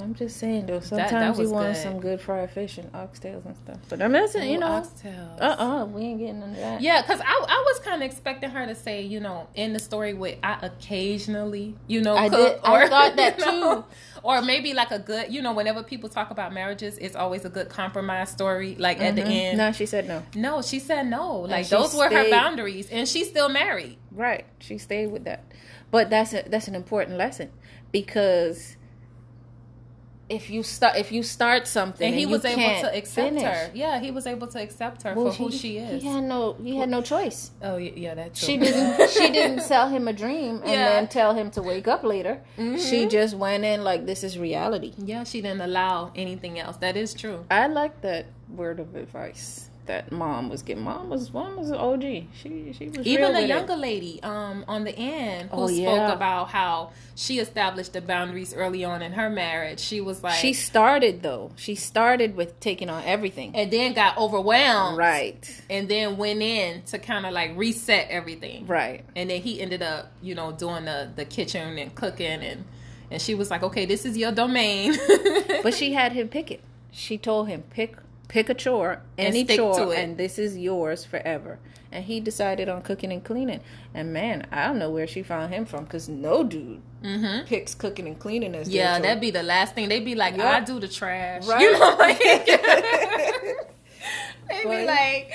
[0.02, 0.80] I'm just saying though.
[0.80, 1.82] that Sometimes was you want good.
[1.84, 3.78] some good fried fish and oxtails and stuff.
[3.89, 5.39] But I'm not saying, you know, Oxtails.
[5.41, 6.82] uh, uh we ain't getting into that.
[6.82, 9.80] Yeah, because I, I was kind of expecting her to say, you know, in the
[9.80, 13.86] story with I occasionally, you know, I cook did- I thought that you know, too.
[14.24, 17.49] Or maybe like a good, you know, whenever people talk about marriages, it's always a
[17.49, 18.76] good compromise story.
[18.78, 19.32] Like at the Mhm.
[19.32, 20.24] end, No, she said no.
[20.36, 21.39] no, she said no.
[21.41, 23.97] Like those were her boundaries, and she's still married.
[24.12, 24.45] Right.
[24.60, 25.43] She stayed with that.
[25.89, 27.49] But that's a, that's an important lesson
[27.91, 28.78] because
[30.32, 33.44] if you start if you start something and he you was able to accept finish,
[33.44, 33.72] her.
[33.74, 36.02] Yeah, he was able to accept her well, for who she is.
[36.02, 37.52] He had no he had no choice.
[37.62, 38.48] oh yeah, that's true.
[38.48, 40.90] She didn't she didn't sell him a dream and Yeah.
[40.90, 42.42] then tell him to wake up later.
[42.58, 43.10] She Mhm.
[43.12, 44.94] just went in like this is reality.
[44.98, 46.78] Yeah, she didn't allow anything else.
[46.78, 47.46] That is true.
[47.52, 50.84] I like that word of advice that mom was getting.
[50.84, 52.02] Mom was mom was an OG.
[52.02, 53.48] She she was Even the with it.
[53.50, 56.12] younger lady, um, on the end, who Oh, spoke yeah.
[56.14, 59.80] about how she established the boundaries early on in her marriage.
[59.80, 61.52] She was like, She started though.
[61.56, 63.56] She started with taking on everything.
[63.56, 65.62] and then got overwhelmed, Right.
[65.70, 69.04] And then went in to kind of like reset everything, Right.
[69.16, 72.66] And then he ended up, you know, doing the the kitchen and cooking, and
[73.10, 74.96] and she was like, okay, this is your domain,
[75.64, 76.62] But she had him pick it.
[76.92, 77.96] She told him pick
[78.32, 81.60] pick a chore, any chore, and this is yours forever.
[81.92, 83.60] And he decided on cooking and cleaning.
[83.94, 87.46] And man, I don't know where she found him from because no dude mm-hmm.
[87.46, 89.90] picks cooking and cleaning as Yeah, that'd be the last thing.
[89.90, 90.46] They'd be like, Yup.
[90.46, 91.46] I do the trash.
[91.46, 91.60] Right.
[91.60, 92.20] You know, like,
[94.48, 95.34] they'd be like,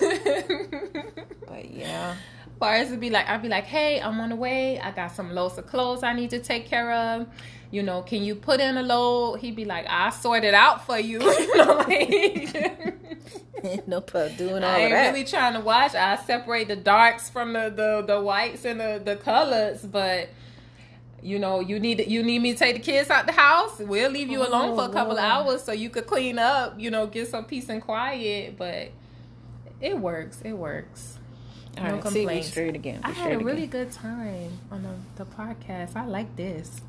[1.46, 2.16] But yeah,
[2.58, 4.80] Bars would be like, I'd be like, hey, I'm on the way.
[4.80, 7.28] I got some loads of clothes I need to take care of.
[7.72, 9.40] You know, can you put in a load?
[9.40, 11.22] He'd be like, I sort it out for you.
[11.38, 14.74] you know, like, no pub doing all that.
[14.74, 15.10] I ain't that.
[15.10, 15.94] really trying to watch.
[15.94, 20.28] I separate the darks from the, the, the whites and the, the colors, but
[21.22, 23.78] you know, you need you need me to take the kids out the house.
[23.78, 25.48] We'll leave you alone for a oh, couple of Oh, Lord.
[25.48, 26.78] hours so you could clean up.
[26.78, 28.58] You know, get some peace and quiet.
[28.58, 28.90] But
[29.80, 30.42] it works.
[30.44, 31.18] It works.
[31.78, 32.48] all no right, see, complaints.
[32.48, 33.00] straight again.
[33.04, 35.94] I had a really good time on the, the podcast.
[35.94, 36.82] I like this.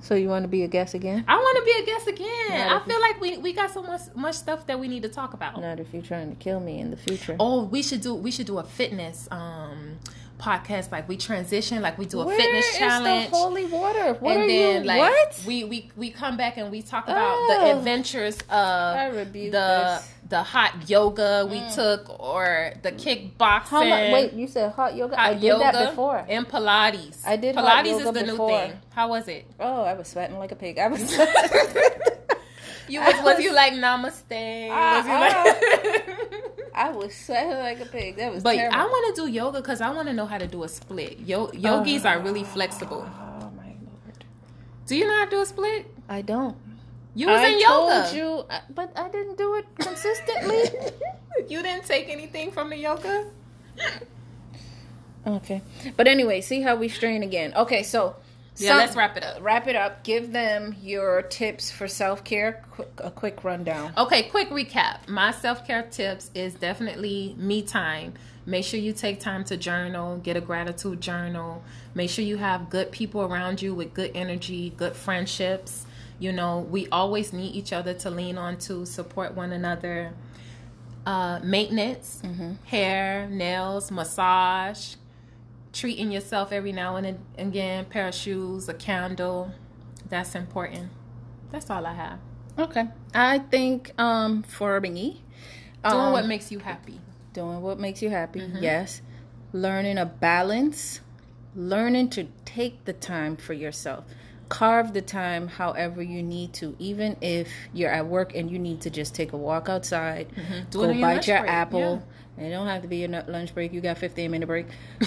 [0.00, 1.24] So you want to be a guest again?
[1.26, 2.26] I want to be a guest again.
[2.70, 5.02] I if you- feel like we, we got so much much stuff that we need
[5.02, 5.60] to talk about.
[5.60, 7.36] Not if you're trying to kill me in the future.
[7.40, 9.98] Oh, we should do we should do a fitness um
[10.38, 13.30] podcast like we transition, like we do a Where fitness is challenge.
[13.30, 14.12] the holy water?
[14.20, 14.86] What and are then you?
[14.86, 15.42] like what?
[15.46, 17.58] we we we come back and we talk about Oh.
[17.72, 20.14] the adventures of the this.
[20.28, 21.74] The hot yoga we mm.
[21.74, 24.12] took or the kickboxing.
[24.12, 25.16] Wait, you said hot yoga?
[25.16, 26.24] hot I did yoga that before.
[26.28, 27.26] and Pilates.
[27.26, 28.50] I did Pilates is the before.
[28.50, 28.72] new thing.
[28.90, 29.46] How was it?
[29.58, 30.78] Oh, I was sweating like a pig.
[30.78, 31.02] I was.
[32.88, 34.68] You was, was you like namaste?
[34.70, 35.34] Ah, was you like?
[36.74, 36.74] Ah.
[36.88, 38.16] I was sweating like a pig.
[38.16, 38.78] That was But terrible.
[38.78, 41.18] I want to do yoga because I want to know how to do a split.
[41.20, 42.54] Yo- yogis are really ah.
[42.54, 43.04] flexible.
[43.06, 44.24] Oh my lord!
[44.86, 45.86] Do you know how to do a split?
[46.08, 46.56] I don't.
[47.14, 48.16] You was I in told yoga.
[48.16, 48.44] you,
[48.74, 50.62] but I didn't do it consistently.
[51.48, 53.26] you didn't take anything from the yoga.
[55.26, 55.62] okay,
[55.96, 57.52] but anyway, see how we strain again.
[57.54, 58.16] Okay, so
[58.56, 59.38] Yeah, some- let's wrap it up.
[59.42, 60.04] Wrap it up.
[60.04, 62.62] Give them your tips for self care.
[62.70, 63.92] Quick, a quick rundown.
[63.96, 65.08] Okay, quick recap.
[65.08, 68.14] My self care tips is definitely me time.
[68.46, 71.62] Make sure you take time to journal, get a gratitude journal.
[71.94, 75.84] Make sure you have good people around you with good energy, good friendships.
[76.18, 80.12] You know, we always need each other to lean on to support one another.
[81.06, 82.20] Uh, maintenance,
[82.64, 84.96] hair, nails, massage,
[85.72, 89.50] treating yourself every now and again, pair of shoes, a candle.
[90.10, 90.90] That's important.
[91.50, 92.18] That's all I have.
[92.58, 95.22] Okay, I think um for me,
[95.84, 97.00] Doing um, what makes you happy.
[97.32, 98.42] doing what makes you happy.
[98.60, 99.00] Yes,
[99.52, 101.00] learning a balance,
[101.54, 104.04] learning to take the time for yourself.
[104.48, 108.80] Carve the time however you need to, even if you're at work and you need
[108.82, 110.28] to just take a walk outside,
[110.70, 112.02] Do go your bite your apple.
[112.38, 113.72] It don't have to be your lunch break.
[113.72, 114.66] You got 15 minute break.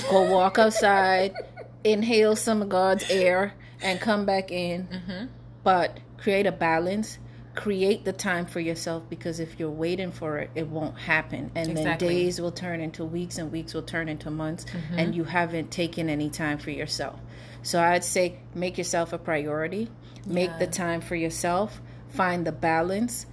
[0.09, 1.33] Go walk outside,
[1.83, 4.87] inhale some of God's air, and come back in.
[4.87, 5.25] Mm-hmm.
[5.63, 7.17] But create a balance.
[7.53, 11.51] Create the time for yourself because if you're waiting for it, it won't happen.
[11.53, 11.83] And Exactly.
[11.83, 14.65] then days will turn into weeks and weeks will turn into months
[14.95, 17.19] and you haven't taken any time for yourself.
[17.63, 19.89] So I'd say make yourself a priority.
[20.25, 21.81] Make the time for yourself.
[22.09, 23.25] Find the balance.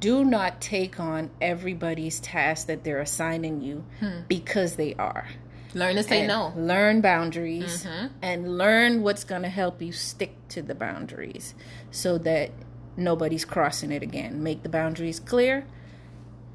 [0.00, 3.84] Do not take on everybody's task that they're assigning you
[4.28, 5.28] because they are.
[5.74, 6.52] Learn to say no.
[6.56, 8.10] Learn boundaries Mhm.
[8.22, 11.54] and learn what's going to help you stick to the boundaries
[11.90, 12.50] so that
[12.96, 14.42] nobody's crossing it again.
[14.42, 15.64] Make the boundaries clear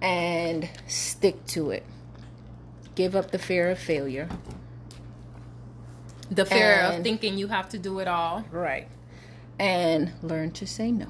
[0.02, 1.84] and stick to it.
[2.96, 4.30] Give up the fear of failure.
[6.32, 8.44] The fear of thinking you have to do it all.
[8.52, 8.88] Right.
[9.58, 11.08] And learn to say no.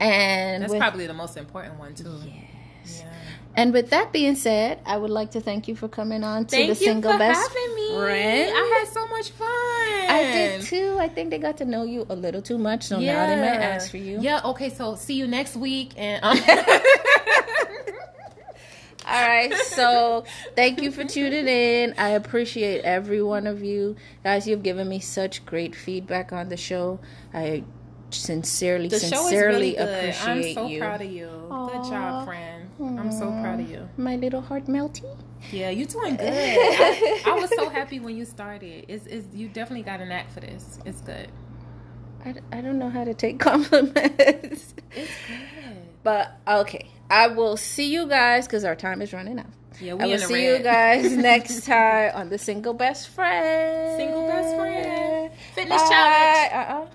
[0.00, 2.20] And That's with, probably the most important one too.
[2.24, 3.00] yes.
[3.00, 3.12] Yeah.
[3.56, 6.50] And with that being said, I would like to thank you for coming on to
[6.50, 7.96] Thank the you single for best having me.
[7.96, 8.52] friend.
[8.54, 9.48] I had so much fun.
[9.48, 10.96] I did too.
[11.00, 13.60] I think they got to know you a little too much, so now they might
[13.60, 14.20] ask for you.
[14.20, 14.42] Yeah.
[14.44, 14.68] Okay.
[14.70, 15.94] So see you next week.
[15.96, 16.38] And um,
[19.08, 19.54] All right.
[19.54, 21.94] So thank you for tuning in.
[21.96, 23.96] I appreciate every one of you.
[24.22, 27.00] Guys, you've given me such great feedback on the show.
[27.32, 27.64] I
[28.10, 30.14] sincerely, the show sincerely really good.
[30.22, 30.78] I'm so you.
[30.78, 31.26] proud of you.
[31.26, 32.70] Good job, friend.
[32.80, 33.88] I'm so proud of you.
[33.96, 35.16] My little heart melty.
[35.52, 36.28] Yeah, you're doing good.
[36.32, 38.84] I, I was so happy when you started.
[38.88, 40.78] It's, it's you definitely got an act for this.
[40.84, 41.30] It's good.
[42.24, 44.74] I, I don't know how to take compliments.
[44.90, 45.88] It's good.
[46.02, 49.46] But okay, I will see you guys because our time is running out.
[49.80, 53.08] Yeah, I we will in the see you guys next time on the single best
[53.08, 53.96] friend.
[53.96, 55.30] Single best friend.
[55.54, 55.88] Fitness Bye.
[55.88, 56.52] challenge.
[56.52, 56.86] Uh-uh.